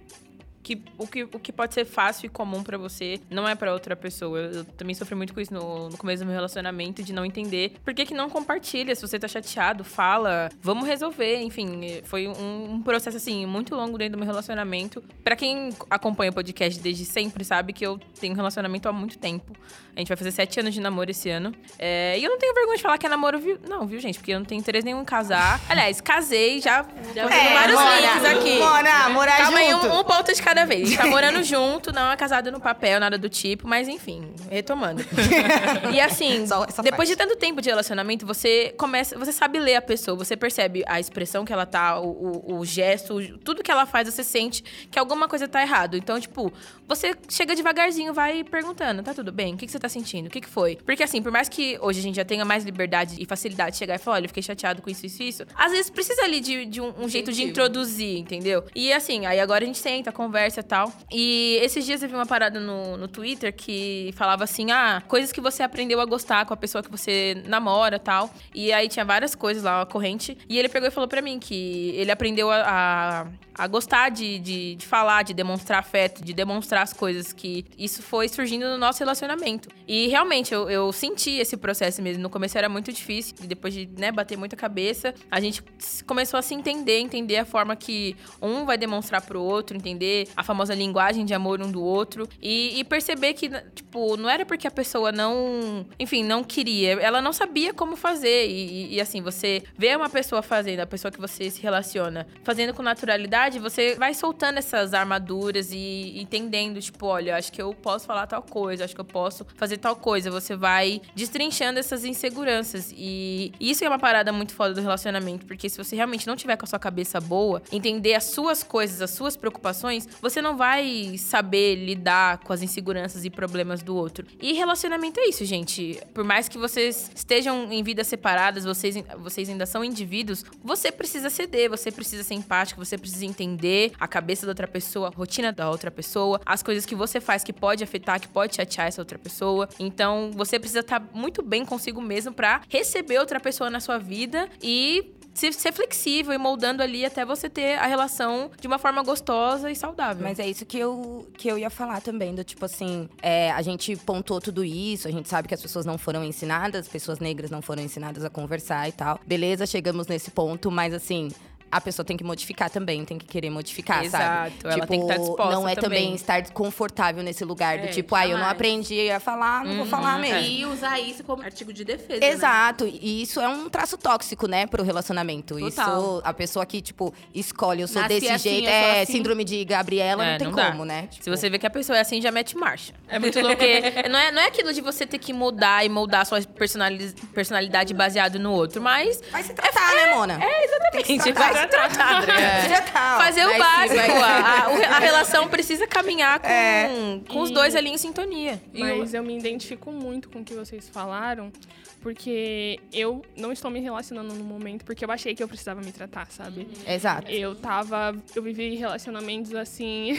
[0.62, 3.72] Que o, que o que pode ser fácil e comum pra você não é pra
[3.72, 4.38] outra pessoa.
[4.38, 7.74] Eu também sofri muito com isso no, no começo do meu relacionamento, de não entender
[7.84, 8.94] por que, que não compartilha.
[8.94, 11.40] Se você tá chateado, fala, vamos resolver.
[11.40, 15.02] Enfim, foi um, um processo, assim, muito longo dentro do meu relacionamento.
[15.24, 19.18] Pra quem acompanha o podcast desde sempre, sabe que eu tenho um relacionamento há muito
[19.18, 19.52] tempo.
[19.95, 21.55] A gente vai fazer sete anos de namoro esse ano.
[21.78, 23.59] É, e eu não tenho vergonha de falar que é namoro, viu?
[23.68, 24.18] Não, viu, gente?
[24.18, 25.61] Porque eu não tenho interesse nenhum em casar.
[25.68, 26.84] Aliás, casei, já,
[27.14, 28.59] já fazendo vários links aqui.
[28.59, 29.86] Mora, morar Calma aí, junto.
[29.86, 30.97] um, um ponto de cada vez.
[30.97, 35.05] Tá morando junto, não é casado no papel, nada do tipo, mas enfim, retomando.
[35.93, 37.09] e assim, Só depois parte.
[37.09, 41.01] de tanto tempo de relacionamento, você começa, você sabe ler a pessoa, você percebe a
[41.01, 44.99] expressão que ela tá, o, o, o gesto, tudo que ela faz, você sente que
[44.99, 45.97] alguma coisa tá errado.
[45.97, 46.53] Então, tipo,
[46.91, 49.55] você chega devagarzinho, vai perguntando, tá tudo bem?
[49.55, 50.26] O que, que você tá sentindo?
[50.26, 50.74] O que, que foi?
[50.84, 53.78] Porque assim, por mais que hoje a gente já tenha mais liberdade e facilidade de
[53.78, 56.41] chegar e falar, olha, eu fiquei chateado com isso, isso, isso, às vezes precisa ali
[56.41, 58.64] de, de um, um jeito de introduzir, entendeu?
[58.74, 60.93] E assim, aí agora a gente senta, conversa e tal.
[61.12, 65.30] E esses dias eu vi uma parada no, no Twitter que falava assim: ah, coisas
[65.30, 68.30] que você aprendeu a gostar com a pessoa que você namora e tal.
[68.53, 70.36] E aí tinha várias coisas lá, uma corrente.
[70.49, 74.38] E ele pegou e falou pra mim que ele aprendeu a, a, a gostar de,
[74.38, 78.78] de, de falar, de demonstrar afeto, de demonstrar as coisas que isso foi surgindo no
[78.78, 79.68] nosso relacionamento.
[79.86, 82.22] E realmente eu, eu senti esse processo mesmo.
[82.22, 85.62] No começo era muito difícil, e depois de né, bater muita cabeça, a gente
[86.06, 90.42] começou a se entender, entender a forma que um vai demonstrar pro outro, entender a
[90.42, 94.66] famosa linguagem de amor um do outro e, e perceber que, tipo, não era porque
[94.66, 98.48] a pessoa não, enfim, não queria, ela não sabia como fazer.
[98.48, 102.74] E, e, assim, você vê uma pessoa fazendo, a pessoa que você se relaciona, fazendo
[102.74, 108.06] com naturalidade, você vai soltando essas armaduras e entendendo, tipo, olha, acho que eu posso
[108.06, 110.30] falar tal coisa, acho que eu posso fazer tal coisa.
[110.30, 112.92] Você vai destrinchando essas inseguranças.
[112.96, 116.56] E isso é uma parada muito foda do relacionamento, porque se você realmente não tiver
[116.56, 121.16] com a sua cabeça boa, entender as suas coisas, as suas preocupações, você não vai
[121.16, 124.26] saber lidar com as inseguranças e problemas do outro.
[124.40, 126.00] E relacionamento é isso, gente.
[126.12, 131.30] Por mais que vocês estejam em vidas separadas, vocês, vocês ainda são indivíduos, você precisa
[131.30, 135.52] ceder, você precisa ser empático, você precisa entender a cabeça da outra pessoa, a rotina
[135.52, 139.00] da outra pessoa, as coisas que você faz que pode afetar, que pode chatear essa
[139.00, 139.68] outra pessoa.
[139.78, 144.48] Então, você precisa estar muito bem consigo mesmo para receber outra pessoa na sua vida
[144.62, 149.70] e ser flexível e moldando ali até você ter a relação de uma forma gostosa
[149.70, 150.22] e saudável.
[150.22, 153.62] Mas é isso que eu, que eu ia falar também, do tipo assim, é, a
[153.62, 157.50] gente pontuou tudo isso, a gente sabe que as pessoas não foram ensinadas, pessoas negras
[157.50, 159.20] não foram ensinadas a conversar e tal.
[159.26, 161.30] Beleza, chegamos nesse ponto, mas assim,
[161.72, 164.54] a pessoa tem que modificar também, tem que querer modificar, Exato, sabe?
[164.64, 166.00] ela tipo, tem que estar disposta Não é também.
[166.00, 169.76] também estar desconfortável nesse lugar do É, tipo, ah, eu não aprendi a falar, não
[169.76, 170.38] vou falar mesmo.
[170.40, 172.20] E usar isso como artigo de defesa.
[172.20, 172.28] né?
[172.28, 175.58] Exato, e isso é um traço tóxico, né, pro relacionamento.
[175.58, 175.68] Total.
[175.68, 179.12] Isso, a pessoa que, tipo, escolhe, eu sou Nasci desse assim, jeito, é assim.
[179.12, 180.70] síndrome de Gabriela, É, não tem não dá.
[180.72, 181.06] como, né?
[181.10, 182.92] Tipo, Se você vê que a pessoa é assim, já mete marcha.
[183.08, 183.56] É muito louco.
[183.56, 186.40] Porque não é, não é aquilo de você ter que mudar e moldar a sua
[186.42, 190.38] personali- personalidade baseado no outro, mas Vai se tratar, né, Mona?
[190.42, 191.32] é exatamente.
[191.32, 192.22] Vai se tratar.
[192.62, 193.24] Se tratar, ó.
[193.24, 194.00] Fazer o básico.
[194.22, 197.20] A, a- a relação precisa caminhar com, É.
[197.28, 198.61] com os dois ali em sintonia.
[198.72, 201.52] Mas eu me identifico muito com o que vocês falaram,
[202.01, 205.92] porque eu não estou me relacionando no momento porque eu achei que eu precisava me
[205.92, 206.66] tratar, sabe?
[206.86, 207.30] Exato.
[207.30, 208.14] Eu tava.
[208.34, 210.12] Eu vivi relacionamentos assim.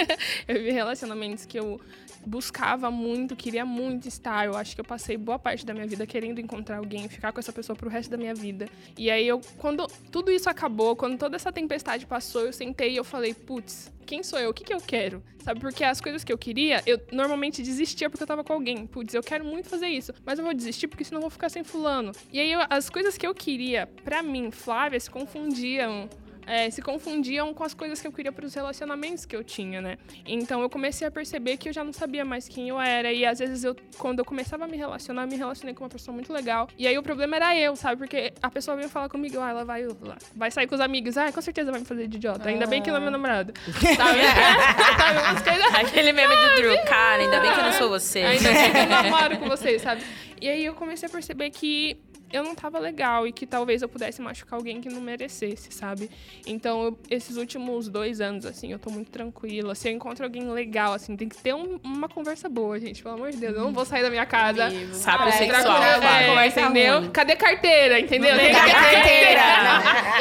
[0.48, 1.80] eu vivi relacionamentos que eu
[2.26, 4.46] buscava muito, queria muito estar.
[4.46, 7.38] Eu acho que eu passei boa parte da minha vida querendo encontrar alguém, ficar com
[7.38, 8.68] essa pessoa pro resto da minha vida.
[8.98, 12.96] E aí eu, quando tudo isso acabou, quando toda essa tempestade passou, eu sentei e
[12.96, 14.50] eu falei, putz, quem sou eu?
[14.50, 15.22] O que, que eu quero?
[15.42, 18.86] Sabe, porque as coisas que eu queria, eu normalmente desistia porque eu tava com alguém.
[18.86, 21.48] Putz, eu quero muito fazer isso, mas eu vou desistir porque senão eu vou ficar
[21.48, 22.12] sem fulano.
[22.32, 26.08] E aí eu- as coisas que eu queria, pra mim, Flávia, se confundiam
[26.46, 29.80] é, se confundiam com as coisas que eu queria para os relacionamentos que eu tinha,
[29.80, 29.98] né?
[30.24, 33.12] Então eu comecei a perceber que eu já não sabia mais quem eu era.
[33.12, 35.90] E às vezes eu, quando eu começava a me relacionar, eu me relacionei com uma
[35.90, 36.68] pessoa muito legal.
[36.78, 37.96] E aí o problema era eu, sabe?
[37.96, 39.86] Porque a pessoa veio falar comigo, ah, ela vai
[40.34, 42.48] vai sair com os amigos, ah, com certeza vai me fazer de idiota.
[42.48, 43.52] Ainda bem que não é meu namorado.
[43.96, 44.20] Sabe?
[44.96, 45.18] sabe?
[45.18, 46.84] Umas coisas Aquele meme do Drew.
[46.84, 48.20] Cara, ainda bem que eu não sou você.
[48.20, 50.02] Ainda bem que eu namoro com vocês, sabe?
[50.40, 51.96] E aí eu comecei a perceber que
[52.32, 56.10] eu não tava legal e que talvez eu pudesse machucar alguém que não merecesse, sabe?
[56.46, 59.74] Então, eu- esses últimos dois anos, assim, eu tô muito tranquila.
[59.74, 63.02] Se eu encontro alguém legal, assim, tem que ter um- uma conversa boa, gente.
[63.02, 64.66] Pelo amor de Deus, eu não vou sair da minha casa.
[64.66, 64.94] Amigo.
[64.94, 67.00] Sábio É, sexual, é, Conversa entendeu?
[67.00, 67.10] ruim.
[67.10, 68.36] Cadê carteira, entendeu?
[68.36, 69.40] Tem que Cadê ter a carteira?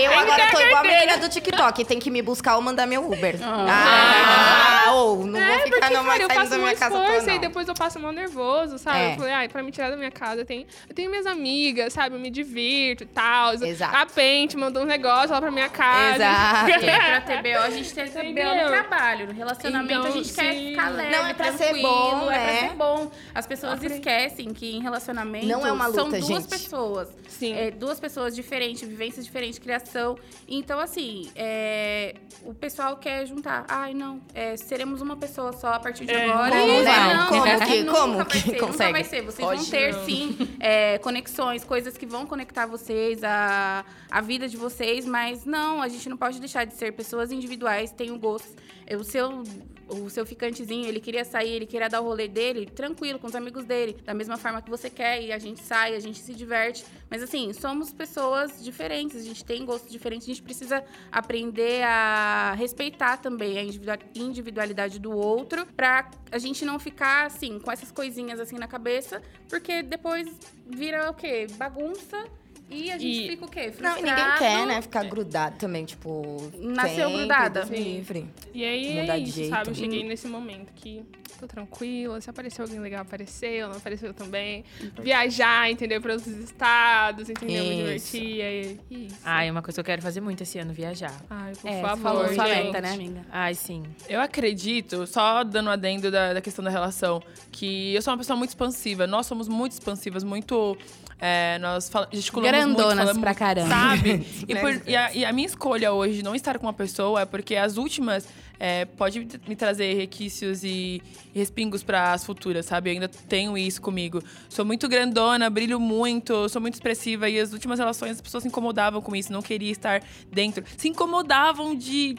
[0.01, 2.86] Eu Tem agora tô igual a menina do TikTok, tem que me buscar ou mandar
[2.86, 3.36] meu Uber.
[3.41, 6.76] Ah, ou não vou É, ficar porque, não mais cara, eu saindo faço da minha
[6.76, 7.41] casa toda, e não.
[7.41, 8.99] depois eu passo mal nervoso, sabe?
[8.99, 9.12] É.
[9.14, 11.93] Eu falei, ai, pra me tirar da minha casa, eu tenho, eu tenho minhas amigas,
[11.95, 12.15] sabe?
[12.15, 13.53] Eu me divirto e tal.
[13.55, 13.95] Exato.
[13.95, 16.15] A Pente mandou um negócio lá pra minha casa.
[16.15, 16.65] Exato.
[17.15, 18.63] Pra ter BO, a gente tem que ter BO Entendeu?
[18.63, 19.27] no trabalho.
[19.27, 20.69] No relacionamento, Então, a gente quer sim.
[20.69, 22.59] ficar leve, Não, é pra ser tranquilo, bom, é né?
[22.59, 23.11] pra ser bom.
[23.33, 26.47] As pessoas esquecem que em relacionamento Não é uma são luta, duas gente.
[26.49, 27.09] pessoas.
[27.27, 27.53] Sim.
[27.53, 30.17] É, duas pessoas diferentes, vivências diferentes, criação.
[30.47, 33.65] Então, assim, é, o pessoal quer juntar.
[33.67, 36.51] Ai, não, é, seremos uma pessoa só a partir de É, agora.
[36.51, 37.13] como, Não, né?
[37.13, 38.91] não, Como nunca que- vai como que ser, Nunca consegue?
[38.91, 39.21] vai ser.
[39.21, 40.05] Vocês Pode vão ter, não.
[40.05, 45.81] sim, é, conexões, coisas que vão conectar vocês, a, a vida de vocês, mas não,
[45.81, 48.55] a gente não pode deixar de ser pessoas individuais, tem o gosto.
[48.99, 49.43] O seu,
[49.88, 53.36] o seu ficantezinho, ele queria sair, ele queria dar o rolê dele, tranquilo, com os
[53.36, 56.33] amigos dele, da mesma forma que você quer, e a gente sai, a gente se
[56.33, 56.86] diverte.
[57.09, 62.53] Mas assim, somos pessoas diferentes, a gente tem gostos diferentes, a gente precisa aprender a
[62.57, 67.91] respeitar também a individua- individualidade do outro, pra a gente não ficar assim, com essas
[67.91, 70.27] coisinhas assim na cabeça, porque depois
[70.67, 71.47] vira o quê?
[71.57, 72.25] Bagunça
[72.70, 73.66] E a gente E- fica o quê?
[73.68, 73.99] Não, Frustrado.
[73.99, 74.82] e ninguém quer, né?
[74.82, 76.51] Ficar grudado também, tipo.
[76.57, 77.66] Nasceu sempre, grudada.
[77.66, 78.26] Me livre.
[78.53, 79.49] E aí é isso, jeito.
[79.51, 79.70] sabe?
[79.70, 81.03] Eu cheguei nesse momento que
[81.39, 82.20] tô tranquila.
[82.22, 83.68] Se apareceu alguém legal, apareceu.
[83.70, 84.63] Não apareceu também.
[85.01, 86.01] Viajar, entendeu?
[86.01, 87.63] Para outros estados, entendeu?
[87.63, 87.78] Me Isso.
[88.18, 88.41] divertir.
[88.41, 89.18] Aí, isso.
[89.24, 91.13] Ai, uma coisa que eu quero fazer muito esse ano, viajar.
[91.30, 92.01] Ai, por É, favor.
[92.01, 93.22] falou sua meta, né, amiga?
[93.32, 93.84] Ai, sim.
[94.09, 98.18] Eu acredito, só dando um adendo da, da questão da relação, que eu sou uma
[98.18, 99.05] pessoa muito expansiva.
[99.05, 100.76] Nós somos muito expansivas, muito.
[101.20, 103.70] É, nós fala, gesticulamos muito, Grandonas falamos, pra caramba.
[103.70, 104.26] Sabe?
[104.47, 107.22] e, por- e a, e a minha escolha hoje de não estar com uma pessoa
[107.22, 108.28] é porque as últimas
[108.59, 111.01] é, pode me- trazer requisitos e,
[111.34, 112.89] e respingos para as futuras, sabe?
[112.89, 114.22] Eu ainda tenho isso comigo.
[114.49, 118.47] Sou muito grandona, brilho muito, sou muito expressiva e as últimas relações as pessoas se
[118.49, 120.63] incomodavam com isso, não queria estar dentro.
[120.78, 122.16] Se incomodavam de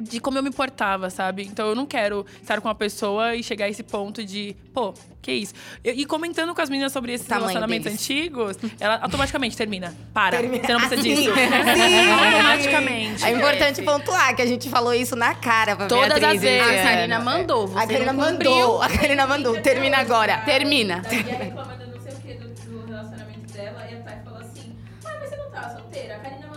[0.00, 1.42] de como eu me portava, sabe?
[1.44, 4.94] Então eu não quero estar com uma pessoa e chegar a esse ponto de, pô,
[5.20, 5.54] que isso?
[5.82, 8.00] Eu- e comentando com as meninas sobre esses Tamanho relacionamentos deles.
[8.00, 9.94] antigos, ela automaticamente termina.
[10.14, 10.38] Para.
[10.38, 10.64] Termina.
[10.64, 11.14] Você não precisa Sim.
[11.14, 11.34] disso.
[11.34, 12.10] Sim.
[12.24, 13.24] Automaticamente.
[13.24, 16.80] É importante pontuar que a gente falou isso na cara pra Todas Beatriz as vezes.
[16.80, 17.24] A Karina ano.
[17.24, 18.82] mandou, você A Karina mandou.
[18.82, 19.60] A Karina mandou.
[19.60, 20.38] Termina agora.
[20.44, 21.02] Termina.
[21.10, 24.38] E aí reclamando não sei o que do, do relacionamento dela, e a Thay falou
[24.40, 26.16] assim: Ah, mas você não tava solteira?
[26.16, 26.47] A Karina.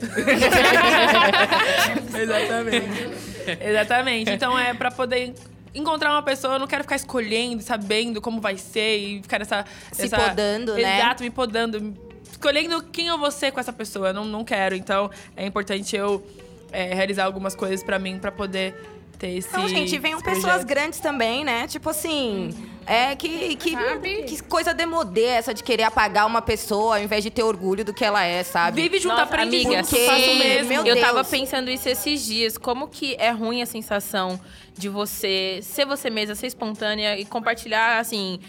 [2.16, 3.58] Exatamente.
[3.60, 4.30] Exatamente.
[4.30, 5.34] Então é pra poder
[5.74, 9.64] encontrar uma pessoa, eu não quero ficar escolhendo, sabendo como vai ser e ficar nessa.
[9.92, 10.98] Se nessa- podando, né?
[10.98, 11.96] Exato, me podando.
[12.30, 14.08] Escolhendo quem eu vou ser com essa pessoa.
[14.08, 14.74] Eu não, não quero.
[14.74, 16.24] Então é importante eu
[16.72, 18.74] é, realizar algumas coisas pra mim pra poder
[19.18, 19.48] ter esse.
[19.48, 20.66] Então, gente, venham esse pessoas projeto.
[20.66, 21.66] grandes também, né?
[21.66, 22.54] Tipo assim,
[22.88, 24.22] é que, que, Sabe?
[24.24, 27.92] que coisa demodê essa de querer apagar uma pessoa ao invés de ter orgulho do
[27.92, 28.80] que ela é, sabe?
[28.82, 30.68] Vive junto, Nossa, amiga, sim, faço mesmo.
[30.68, 31.00] meu eu Deus.
[31.06, 32.56] tava pensando isso esses dias.
[32.56, 34.40] Como que é ruim a sensação
[34.76, 38.40] de você ser você mesma, ser espontânea e compartilhar, assim.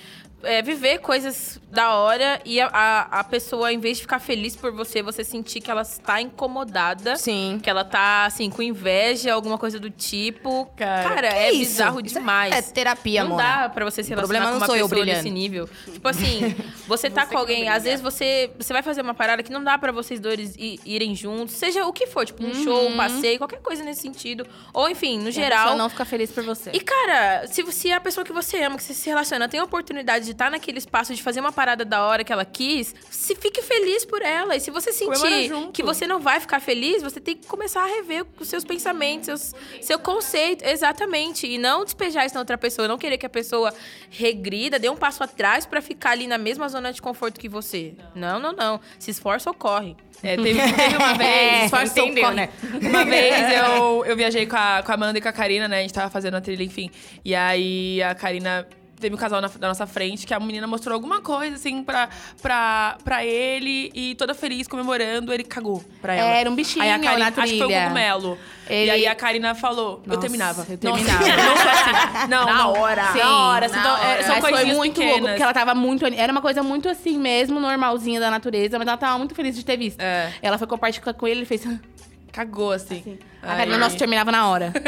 [0.43, 4.55] É, viver coisas da hora e a, a, a pessoa, em vez de ficar feliz
[4.55, 7.15] por você, você sentir que ela está incomodada.
[7.15, 7.59] Sim.
[7.61, 10.65] Que ela tá, assim, com inveja, alguma coisa do tipo.
[10.75, 11.59] Cara, Cara, é isso?
[11.71, 12.53] bizarro Isso é- demais.
[12.55, 13.43] é terapia, Não Mona.
[13.63, 15.17] dá pra você se O problema relacionar com uma pessoa brilhando.
[15.23, 15.69] desse nível.
[15.91, 16.55] Tipo assim,
[16.87, 19.77] você tá com alguém, às vezes você, você vai fazer uma parada que não dá
[19.77, 23.59] pra vocês dois irem juntos, seja o que for, tipo um show, um passeio, qualquer
[23.61, 24.45] coisa nesse sentido.
[24.73, 25.59] Ou enfim, no A geral.
[25.63, 26.71] pessoa não fica feliz por você.
[26.73, 29.63] E, cara, se, se a pessoa que você ama, que você se relaciona, tem a
[29.63, 33.35] oportunidade de estar naquele espaço, de fazer uma parada da hora que ela quis, se
[33.35, 34.55] fique feliz por ela.
[34.55, 37.87] E se você sentir que você não vai ficar feliz, você tem que começar a
[37.87, 40.63] rever os seus pensamentos, seus, seu conceito.
[40.63, 41.47] Exatamente.
[41.47, 42.87] E não despejar isso na outra pessoa.
[42.87, 43.73] Não querer que a pessoa
[44.09, 47.95] regrida, dê um passo atrás pra ficar ali na mesma zona de conforto que você.
[48.13, 48.79] Não, não, não.
[48.99, 49.95] Se esforça ou corre.
[50.21, 51.63] É, teve, teve uma vez.
[51.65, 52.49] Esforçou, entendeu, né?
[52.81, 55.79] Uma vez eu, eu viajei com a, com a Amanda e com a Karina, né?
[55.79, 56.91] A gente tava fazendo a trilha, enfim.
[57.23, 58.67] E aí a Karina
[58.99, 62.09] teve um casal na, da nossa frente que a menina mostrou alguma coisa, assim, pra,
[62.41, 66.29] pra, pra ele e toda feliz, comemorando, ele cagou pra ela.
[66.29, 68.37] Era um bichinho aí a Karina, na Acho que foi o cogumelo.
[68.69, 70.65] E Ele- aí a Karina falou, eu Nossa, terminava.
[70.69, 71.41] eu Nossa, terminava.
[71.43, 72.27] não sou assim.
[72.29, 72.73] Não, Na não.
[72.73, 73.11] hora.
[73.13, 73.67] Sim, na hora.
[73.67, 74.23] na Então, é, hora.
[74.23, 75.11] são mas foi muito pequenas.
[75.15, 76.05] louco, porque ela tava muito.
[76.05, 79.65] Era uma coisa muito assim mesmo, normalzinha da natureza, mas ela tava muito feliz de
[79.65, 79.99] ter visto.
[79.99, 80.31] É.
[80.41, 81.63] Ela foi compartilhar com ele, ele fez.
[82.31, 83.17] Cagou, assim.
[83.41, 84.73] A Karina, Aí- nossa, terminava na hora.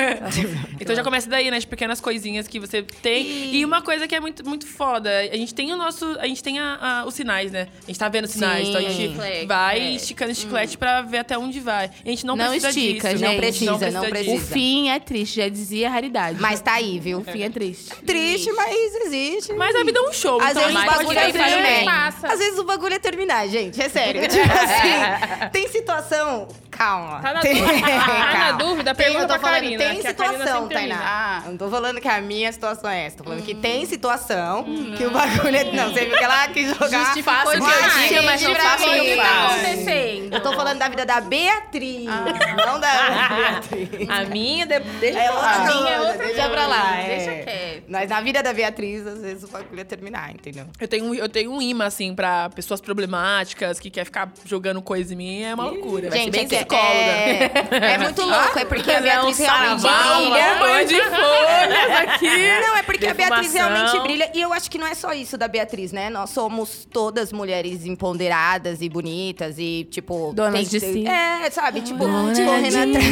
[0.80, 1.60] Então já começa daí, né?
[1.60, 3.54] De pequenas coisinhas que você tem.
[3.56, 5.10] E, uma coisa que é muito, muito foda.
[5.32, 6.18] A gente tem o nosso.
[6.20, 7.68] A gente tem a- a- os sinais, né?
[7.84, 8.68] A gente tá vendo os sinais.
[8.68, 9.92] Então a gente Chiclete, vai é.
[9.92, 11.86] esticando o chiclete pra ver até onde vai.
[12.04, 13.20] A gente não, Não precisa estica, disso.
[13.20, 13.30] gente.
[13.32, 14.54] Não precisa, não O precisa.
[14.54, 16.42] fim é triste, já dizia a raridade.
[16.42, 17.20] Mas tá aí, viu?
[17.20, 17.96] o fim é triste.
[18.06, 19.54] Triste, mas existe.
[19.54, 20.42] Mas a vida é um show.
[20.42, 21.86] Às então vezes o bagulho é fazer.
[21.86, 22.28] Passa.
[22.28, 23.80] Às vezes o bagulho é terminar, gente.
[23.82, 24.22] É sério.
[24.28, 26.48] Tipo assim, tem situação.
[26.82, 27.20] Calma.
[27.22, 27.56] Tá na tem...
[27.56, 27.88] dúvida?
[28.32, 28.96] Tá na dúvida?
[28.96, 30.68] Tem, Pergunta eu tô pra falando, Karina, tem a situação.
[30.68, 31.42] Tainá.
[31.46, 33.18] Eu não tô falando que a minha situação é essa.
[33.18, 34.66] Tô falando que tem situação
[34.98, 35.64] que o bagulho é.
[35.72, 36.90] Não, você viu que ela quis jogar.
[37.06, 39.54] Justificou o que eu diga, mas não faça o que eu tá faço.
[39.56, 40.34] acontecendo?
[40.34, 44.10] Eu tô falando da vida da Beatriz, não da Beatriz.
[44.10, 45.58] A minha, de, deixa É pra lá.
[45.60, 46.98] outra minha é outra deixa pra lá.
[46.98, 47.08] é.
[47.08, 47.84] Deixa quieto.
[47.90, 50.66] Mas na vida da Beatriz, às vezes o bagulho é terminar, entendeu?
[50.80, 55.14] Eu tenho, eu tenho um imã, assim, pra pessoas problemáticas que quer ficar jogando coisa
[55.14, 55.44] em mim.
[55.44, 56.10] É uma loucura.
[56.10, 57.86] Vai ser Gente, bem é, que- psicóloga.
[57.86, 60.30] é, é muito louco, é porque a Ela é um Beatriz realmente saravá, brilha.
[60.30, 62.62] uma banho de folhas aqui.
[62.62, 63.76] Não, é porque a Beatriz Defumação.
[63.78, 64.32] realmente brilha.
[64.34, 66.10] E eu acho que não é só isso da Beatriz, né?
[66.10, 70.34] Nós somos todas mulheres empoderadas e bonitas e, tipo...
[70.34, 71.08] Donas tem- de si.
[71.08, 71.82] É, sabe?
[71.82, 72.40] Tipo, correndo
[72.78, 73.06] atrás...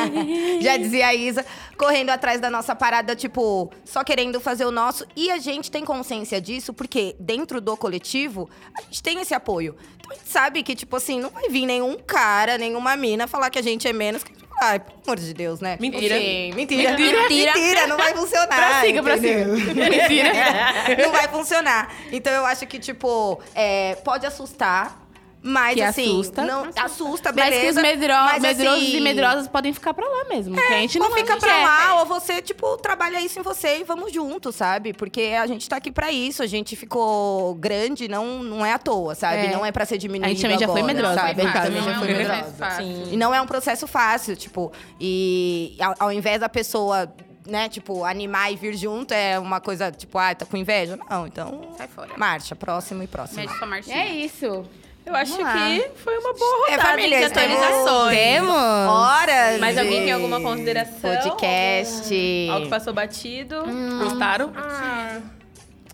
[0.62, 1.44] Já dizia a Isa.
[1.80, 3.72] Correndo atrás da nossa parada, tipo...
[3.86, 5.06] Só querendo fazer o nosso.
[5.16, 9.74] E a gente tem consciência disso porque dentro do coletivo, a gente tem esse apoio.
[9.98, 13.48] Então a gente sabe que, tipo assim, não vai vir nenhum cara, nenhuma mina falar
[13.48, 14.22] que a gente é menos...
[14.22, 15.78] que- Ai, pelo amor de Deus, né?
[15.80, 16.18] Mentira.
[16.18, 16.90] Sim, mentira.
[16.94, 17.54] Mentira.
[17.54, 18.80] Mentira, não vai funcionar.
[18.80, 19.54] Prossiga, entendeu?
[19.88, 20.32] Mentira.
[21.02, 21.94] não vai funcionar.
[22.12, 25.00] Então eu acho que, tipo, é, pode assustar.
[25.42, 26.42] Mas Que assim, assusta.
[26.44, 27.60] não assusta, Mas beleza.
[27.62, 30.54] que os medro mas, medrosos assim, e medrosas podem ficar pra lá mesmo.
[30.54, 33.78] que a gente ou não fica pra lá, ou você, tipo, trabalha isso em você
[33.78, 34.92] e vamos juntos, sabe?
[34.92, 36.42] Porque a gente tá aqui pra isso.
[36.42, 39.46] A gente ficou grande, não, não é à toa, sabe?
[39.46, 39.50] É.
[39.52, 41.40] Não é pra ser diminuído A gente também já foi agora, medrosa, sabe?
[41.40, 42.42] A gente fácil, também já não foi é um medrosa.
[42.42, 42.84] processo fácil.
[42.84, 43.08] Sim.
[43.12, 47.10] E não é um processo fácil, tipo, e ao, ao invés da pessoa,
[47.46, 50.98] né, tipo, animar e vir junto, é uma coisa, tipo, ah, tá com inveja?
[51.08, 51.70] Não, então.
[51.78, 52.10] Sai fora.
[52.18, 53.40] Marcha, próximo e próximo.
[53.88, 54.64] É isso.
[55.10, 58.16] Eu acho que foi uma boa É, rodada família, de atualizações.
[58.16, 58.54] Temos.
[58.54, 59.58] Horas!
[59.60, 61.10] Mais alguém tem alguma consideração?
[61.16, 62.48] Podcast.
[62.52, 63.56] Algo que passou batido?
[64.04, 64.52] Gostaram?
[64.56, 65.18] Ah,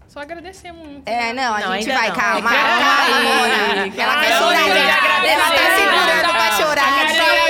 [0.06, 1.02] só agradecer muito.
[1.08, 2.14] É, não, a Não, gente vai, não.
[2.16, 2.50] calma.
[2.52, 3.20] Calma Calma.
[3.22, 3.92] Mona.
[3.96, 5.28] Ela quer Calma chorar, gente.
[5.28, 7.45] Ela tá segurando pra chorar.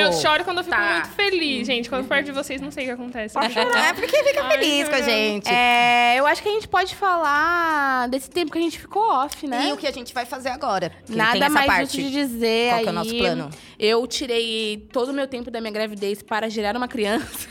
[0.00, 0.92] Eu choro quando eu fico Tá.
[0.92, 1.88] muito feliz, gente.
[1.88, 3.36] Quando eu perto de vocês, não sei o que acontece.
[3.38, 5.48] É porque fica Ai, feliz com a gente.
[5.48, 9.46] É, eu acho que a gente pode falar desse tempo que a gente ficou off,
[9.46, 9.68] né?
[9.68, 10.92] E o que a gente vai fazer agora?
[11.08, 11.82] Nada essa mais parte.
[12.00, 12.82] justo de dizer Qual aí.
[12.82, 13.50] que é o nosso plano?
[13.78, 17.48] Eu tirei todo o meu tempo da minha gravidez para gerar uma criança.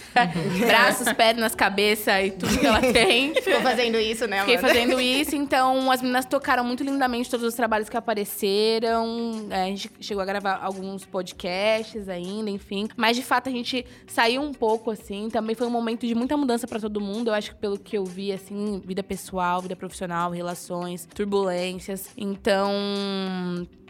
[0.66, 3.34] Braços, pernas, cabeça e tudo que ela tem.
[3.42, 4.74] Ficou fazendo isso, né, Fiquei Amanda?
[4.74, 9.48] fazendo isso, então as meninas tocaram muito lindamente todos os trabalhos que apareceram.
[9.50, 12.88] É, a gente chegou a gravar alguns podcasts ainda, enfim.
[12.96, 15.30] Mas de fato a gente saiu um pouco, assim.
[15.30, 17.30] Também foi um momento de muita mudança pra todo mundo.
[17.30, 22.10] Eu acho que pelo que eu vi, assim, vida pessoal, vida profissional, relações, turbulências.
[22.18, 22.72] Então.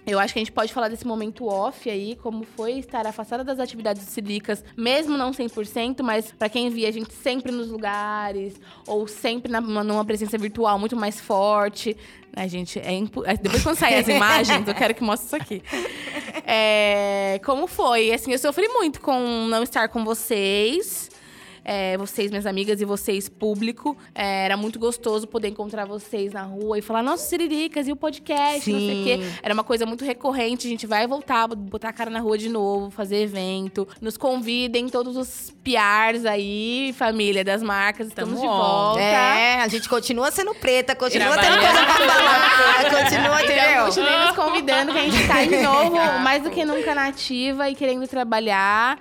[0.10, 3.44] Eu acho que a gente pode falar desse momento off aí, como foi estar afastada
[3.44, 8.60] das atividades cívicas, mesmo não 100%, mas pra quem via a gente sempre nos lugares,
[8.88, 11.96] ou sempre na, numa presença virtual muito mais forte.
[12.36, 15.36] A gente, é impo- é, depois quando sair as imagens, eu quero que mostre isso
[15.36, 15.64] aqui.
[16.46, 18.12] É, como foi?
[18.12, 21.09] Assim, eu sofri muito com não estar com vocês.
[21.72, 23.96] É, vocês, minhas amigas, e vocês, público.
[24.16, 27.96] É, era muito gostoso poder encontrar vocês na rua e falar, nossa, Siriricas, e o
[27.96, 29.20] podcast, não sei o quê.
[29.22, 29.40] Sim.
[29.44, 30.66] Era uma coisa muito recorrente.
[30.66, 33.88] A gente vai voltar, botar a cara na rua de novo, fazer evento.
[34.02, 38.08] Nos convidem, todos os PRs aí, família das marcas.
[38.08, 39.00] Estamos Tamo de volta.
[39.00, 43.86] É, a gente continua sendo preta, continua tendo coisa pra falar, continua, entendeu?
[43.86, 47.70] continuem nos convidando, que a gente tá de novo, mais do que nunca na ativa
[47.70, 48.98] e querendo trabalhar.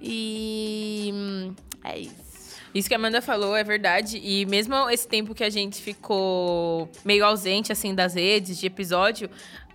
[0.00, 1.52] E.
[1.92, 2.26] É isso.
[2.74, 4.20] Isso que a Amanda falou é verdade.
[4.22, 9.30] E mesmo esse tempo que a gente ficou meio ausente, assim, das redes, de episódio,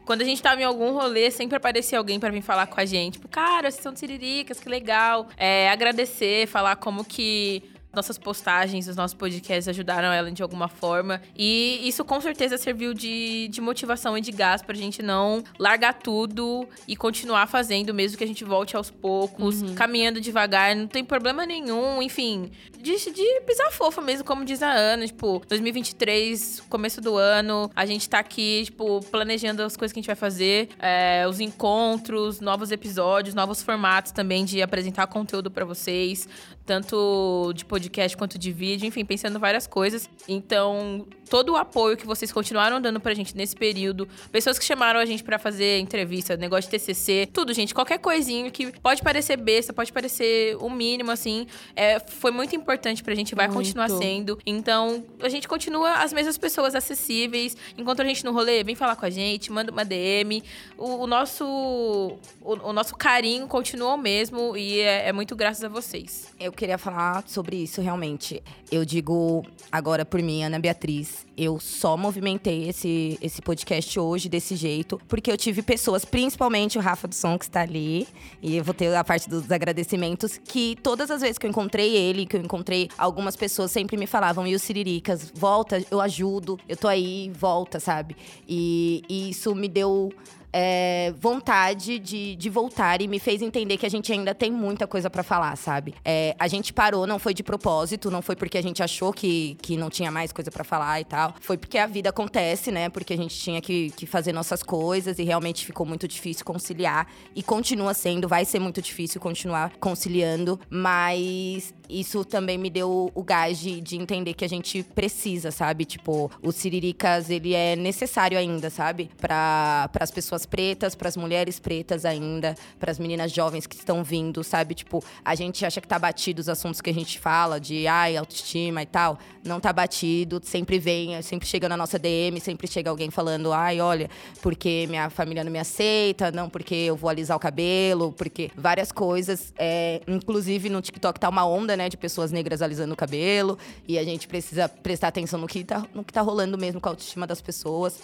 [0.06, 2.86] quando a gente tava em algum rolê, sempre aparecia alguém pra vir falar com a
[2.86, 3.14] gente.
[3.14, 5.28] Tipo, cara, vocês são tiriricas, que legal.
[5.38, 11.22] É, agradecer, falar como que nossas postagens, os nossos podcasts ajudaram ela de alguma forma.
[11.38, 15.94] E isso com certeza serviu de, de motivação e de gás pra gente não largar
[15.96, 21.04] tudo e continuar fazendo, mesmo que a gente volte aos poucos, caminhando devagar, não tem
[21.04, 22.52] problema nenhum, enfim.
[22.78, 25.06] De, de pisar fofa mesmo, como diz a Ana.
[25.06, 30.02] Tipo, 2023, começo do ano, a gente tá aqui, tipo, planejando as coisas que a
[30.02, 35.66] gente vai fazer, é, os encontros, novos episódios, novos formatos também de apresentar conteúdo pra
[35.66, 36.28] vocês,
[36.66, 40.10] tanto de podcast quanto de vídeo, enfim, pensando várias coisas.
[40.28, 45.00] Então, todo o apoio que vocês continuaram dando pra gente nesse período, pessoas que chamaram
[45.00, 49.38] a gente pra fazer entrevista, negócio de TCC, tudo, gente, qualquer coisinha que pode parecer
[49.38, 53.60] besta, pode parecer o mínimo, assim, é, foi muito importante pra gente, vai Muito.
[53.60, 54.38] continuar sendo.
[54.46, 57.56] Então, a gente continua as mesmas pessoas acessíveis.
[57.78, 60.44] Encontra a gente no rolê, vem falar com a gente, manda uma DM.
[60.78, 65.64] O, o nosso, o, o nosso carinho continua o mesmo e é, é muito graças
[65.64, 66.28] a vocês.
[66.38, 68.44] Eu queria falar sobre isso realmente.
[68.70, 74.56] Eu digo agora por mim, Ana Beatriz, eu só movimentei esse, esse podcast hoje desse
[74.56, 78.08] jeito, porque eu tive pessoas, principalmente o Rafa do Som, que está ali,
[78.42, 81.96] e eu vou ter a parte dos agradecimentos, que todas as vezes que eu encontrei
[81.96, 86.60] ele, que eu encontrei algumas pessoas, sempre me falavam, e o Siriricas, volta, eu ajudo,
[86.68, 88.16] eu tô aí, volta, sabe?
[88.48, 90.12] E, e isso me deu
[90.54, 94.88] é, vontade de, de voltar e me fez entender que a gente ainda tem muita
[94.88, 95.94] coisa pra falar, sabe?
[96.04, 99.58] É, a gente parou, não foi de propósito, não foi porque a gente achou que,
[99.62, 101.36] que não tinha mais coisa pra falar e tal.
[101.42, 102.90] Foi porque a vida acontece, né?
[102.90, 107.08] Porque a gente tinha que, que fazer nossas coisas e realmente ficou muito difícil conciliar.
[107.36, 113.24] E continua sendo, vai ser muito difícil continuar conciliando, mas isso também me deu o
[113.24, 115.86] gás de, de entender que a gente precisa, sabe?
[115.86, 119.10] Tipo, o Siriricas, ele é necessário ainda, sabe?
[119.20, 124.04] Para as pessoas pretas, para as mulheres pretas ainda, para as meninas jovens que estão
[124.04, 124.74] vindo, sabe?
[124.74, 128.16] Tipo, a gente acha que tá batido os assuntos que a gente fala, de ai,
[128.16, 129.20] autoestima e tal.
[129.44, 133.82] Não tá batido, sempre vem, sempre chega na nossa DM, sempre chega alguém falando, ai,
[133.82, 134.10] olha,
[134.42, 138.92] porque minha família não me aceita, não porque eu vou alisar o cabelo, porque várias
[138.92, 139.54] coisas.
[139.58, 143.58] É, inclusive no TikTok tá uma onda, né, de pessoas negras alisando o cabelo.
[143.88, 146.90] E a gente precisa prestar atenção no que tá, no que tá rolando mesmo com
[146.90, 148.00] a autoestima das pessoas.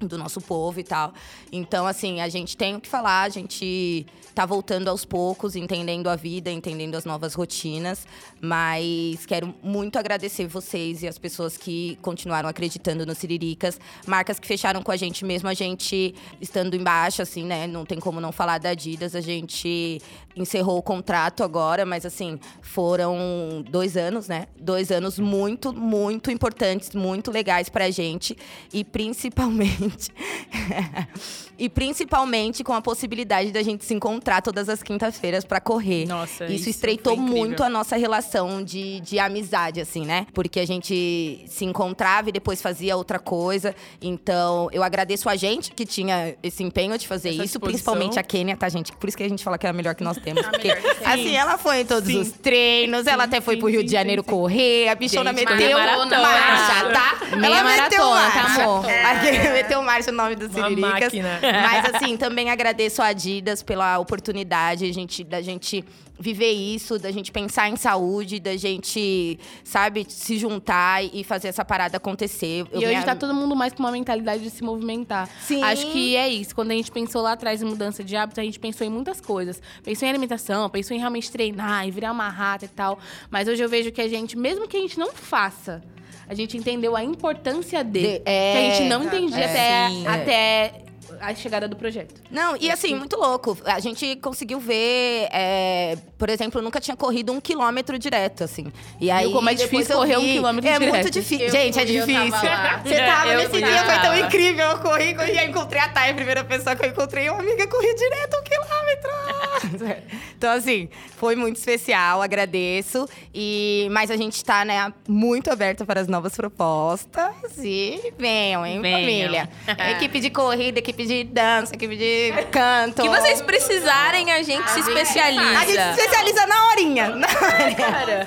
[0.00, 1.12] Do nosso povo e tal.
[1.50, 6.08] Então, assim, a gente tem o que falar, a gente tá voltando aos poucos, entendendo
[6.08, 8.06] a vida, entendendo as novas rotinas,
[8.38, 14.46] mas quero muito agradecer vocês e as pessoas que continuaram acreditando no Siriricas, marcas que
[14.46, 17.66] fecharam com a gente mesmo, a gente estando embaixo, assim, né?
[17.66, 20.02] Não tem como não falar da Adidas, a gente
[20.36, 24.48] encerrou o contrato agora, mas assim, foram dois anos, né?
[24.60, 28.36] Dois anos muito, muito importantes, muito legais pra gente
[28.70, 29.85] e principalmente
[31.58, 36.06] e principalmente com a possibilidade da gente se encontrar todas as quintas-feiras para correr.
[36.06, 40.26] Nossa, isso, isso estreitou muito a nossa relação de, de amizade, assim, né?
[40.34, 43.74] Porque a gente se encontrava e depois fazia outra coisa.
[44.00, 47.94] Então, eu agradeço a gente que tinha esse empenho de fazer Essa isso, disposição.
[47.94, 48.92] principalmente a Kênia, tá, gente?
[48.92, 50.46] Por isso que a gente fala que é a melhor que nós temos.
[50.46, 50.70] Porque,
[51.04, 53.92] assim, ela foi em todos os treinos, ela até foi sim, pro Rio sim, de
[53.92, 54.36] Janeiro sim, sim.
[54.36, 57.36] correr, a bichona Gente, meteu maratona, marcha, tá?
[57.36, 58.62] Meia ela meteu tá, marcha.
[58.62, 58.84] amor?
[58.86, 61.12] Aqui, meteu marcha o nome do Siriricas.
[61.42, 65.84] Mas assim, também agradeço a Adidas pela oportunidade gente, da gente
[66.18, 71.62] viver isso, da gente pensar em saúde, da gente, sabe, se juntar e fazer essa
[71.64, 72.64] parada acontecer.
[72.72, 75.28] Eu E hoje me- tá todo mundo mais com uma mentalidade de se movimentar.
[75.42, 75.62] Sim.
[75.62, 76.54] Acho que é isso.
[76.54, 79.20] Quando a gente pensou lá atrás em mudança de hábito, a gente pensou em muitas
[79.20, 79.60] coisas.
[79.84, 82.98] Pensou em alimentação, pensou em realmente treinar e virar uma rata e tal.
[83.30, 85.82] Mas hoje eu vejo que a gente, mesmo que a gente não faça,
[86.28, 88.00] a gente entendeu a importância de.
[88.00, 90.06] De- é, que a gente não entendia até, Sim.
[90.06, 90.72] até
[91.20, 92.14] a chegada do projeto.
[92.30, 93.56] Não, e assim, muito louco.
[93.64, 98.72] A gente conseguiu ver, é, por exemplo, eu nunca tinha corrido um quilômetro direto, assim.
[99.00, 100.92] E aí, como é difícil correr um quilômetro É direto.
[100.94, 101.46] muito difícil.
[101.46, 102.30] Eu Gente, é difícil.
[102.30, 102.82] tava.
[102.88, 104.66] Você tava Eu nesse fui dia, foi tão incrível.
[104.66, 107.28] Eu corri, corri, aí encontrei a Thay, a primeira pessoa que eu encontrei.
[107.30, 110.02] Uma amiga, corri direto um quilômetro.
[110.36, 113.08] então, assim, foi muito especial, agradeço.
[113.34, 117.32] E, mas a gente tá, né, muito aberta para as novas propostas.
[117.58, 119.00] E venham, hein, Venham.
[119.00, 119.48] família.
[119.96, 123.00] Equipe de corrida, equipe de dança, equipe de canto.
[123.00, 125.58] O que vocês precisarem, a gente se especializa.
[125.58, 127.08] A gente se especializa na horinha.
[127.16, 128.26] Na horinha.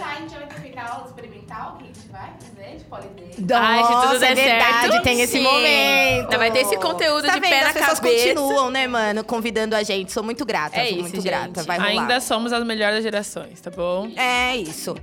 [3.47, 3.53] Que.
[3.53, 5.43] Ai, se tudo der é verdade, certo, tem esse sim.
[5.43, 6.23] momento.
[6.25, 7.49] Ainda vai ter esse conteúdo Tá de vendo?
[7.49, 8.27] pé na As pessoas cabeça.
[8.35, 10.11] continuam, né, mano, convidando a gente.
[10.11, 11.25] Sou muito grata, É sou isso, muito gente.
[11.25, 11.63] grata.
[11.63, 11.89] Vai rolar.
[11.89, 14.09] Ainda somos as melhores gerações, tá bom?
[14.17, 14.95] É isso.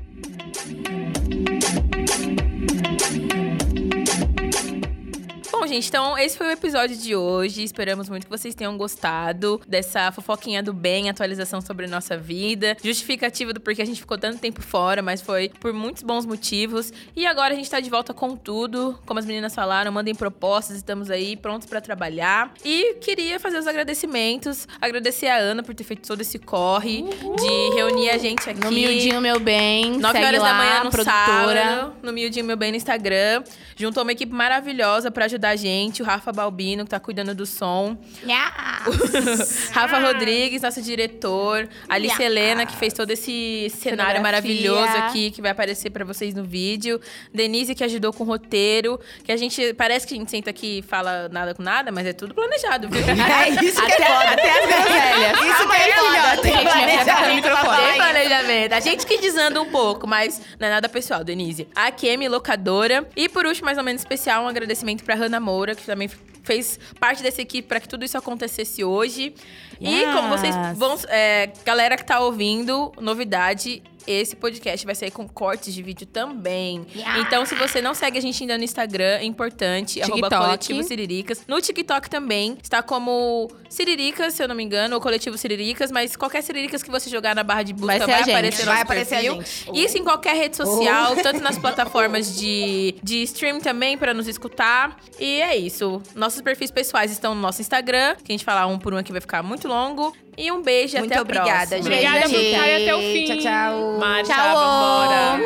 [5.66, 7.64] Bom, gente, então esse foi o episódio de hoje.
[7.64, 12.76] Esperamos muito que vocês tenham gostado dessa fofoquinha do bem, atualização sobre a nossa vida,
[12.84, 16.92] justificativa do porquê a gente ficou tanto tempo fora, mas foi por muitos bons motivos.
[17.16, 18.96] E agora a gente tá de volta com tudo.
[19.04, 22.54] Como as meninas falaram, mandem propostas, estamos aí prontos pra trabalhar.
[22.64, 27.74] E queria fazer os agradecimentos, agradecer a Ana por ter feito todo esse corre, de
[27.74, 28.60] reunir a gente aqui.
[28.60, 31.64] No Miudinho Meu Bem, 9 segue horas lá, da manhã no produtora.
[31.64, 33.42] sábado, no Miudinho Meu Bem no Instagram.
[33.74, 36.02] Juntou uma equipe maravilhosa pra ajudar a gente.
[36.02, 37.96] O Rafa Balbino, que tá cuidando do som.
[39.72, 41.68] Rafa Rodrigues, nosso diretor.
[41.88, 46.44] Alice Helena, que fez todo esse cenário maravilhoso aqui, que vai aparecer pra vocês no
[46.44, 47.00] vídeo.
[47.32, 49.00] Denise, que ajudou com o roteiro.
[49.24, 52.06] Que a gente, parece que a gente senta aqui e fala nada com nada, mas
[52.06, 53.02] é tudo planejado, viu?
[53.36, 54.30] É isso que é foda.
[54.30, 55.38] Até as groselhas.
[55.56, 56.42] Isso que é foda.
[56.42, 58.72] Tem Gente, planejamento.
[58.72, 61.68] A gente que desanda um pouco, mas não é nada pessoal, Denise.
[61.74, 63.06] A Kemi, locadora.
[63.16, 66.08] E por último, mais ou menos especial, um agradecimento pra Hannah Moura, que também
[66.46, 69.34] fez parte dessa equipe para que tudo isso acontecesse hoje.
[69.80, 70.78] E como vocês Yes.
[70.78, 70.96] vão.
[71.08, 73.82] é, galera que tá ouvindo, novidade.
[74.06, 76.86] Esse podcast vai sair com cortes de vídeo também.
[77.18, 80.00] Então, se você não segue a gente ainda no Instagram, é importante.
[80.00, 80.44] Arroba TikTok.
[80.44, 81.42] Coletivo Siriricas.
[81.48, 86.14] No TikTok também está como Siriricas, se eu não me engano, ou Coletivo Siriricas, mas
[86.14, 89.20] qualquer Siriricas que você jogar na barra de busca Vai vai, aparecer Vai nosso aparecer
[89.32, 89.74] perfil.
[89.74, 94.96] Isso em qualquer rede social, tanto nas plataformas de, de stream também, para nos escutar.
[95.18, 96.00] E é isso.
[96.36, 99.10] Nossos perfis pessoais estão no nosso Instagram, que a gente falar um por um aqui
[99.10, 100.14] vai ficar muito longo.
[100.36, 101.94] E um beijo e Muito até a obrigada, próxima.
[101.94, 102.06] gente.
[102.06, 102.36] Obrigada por
[102.82, 103.24] até o fim.
[103.24, 103.98] Tchau, tchau.
[103.98, 104.54] Marcha, Tchau.
[104.54, 105.40] vambora.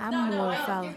[0.00, 0.96] Amor, fala.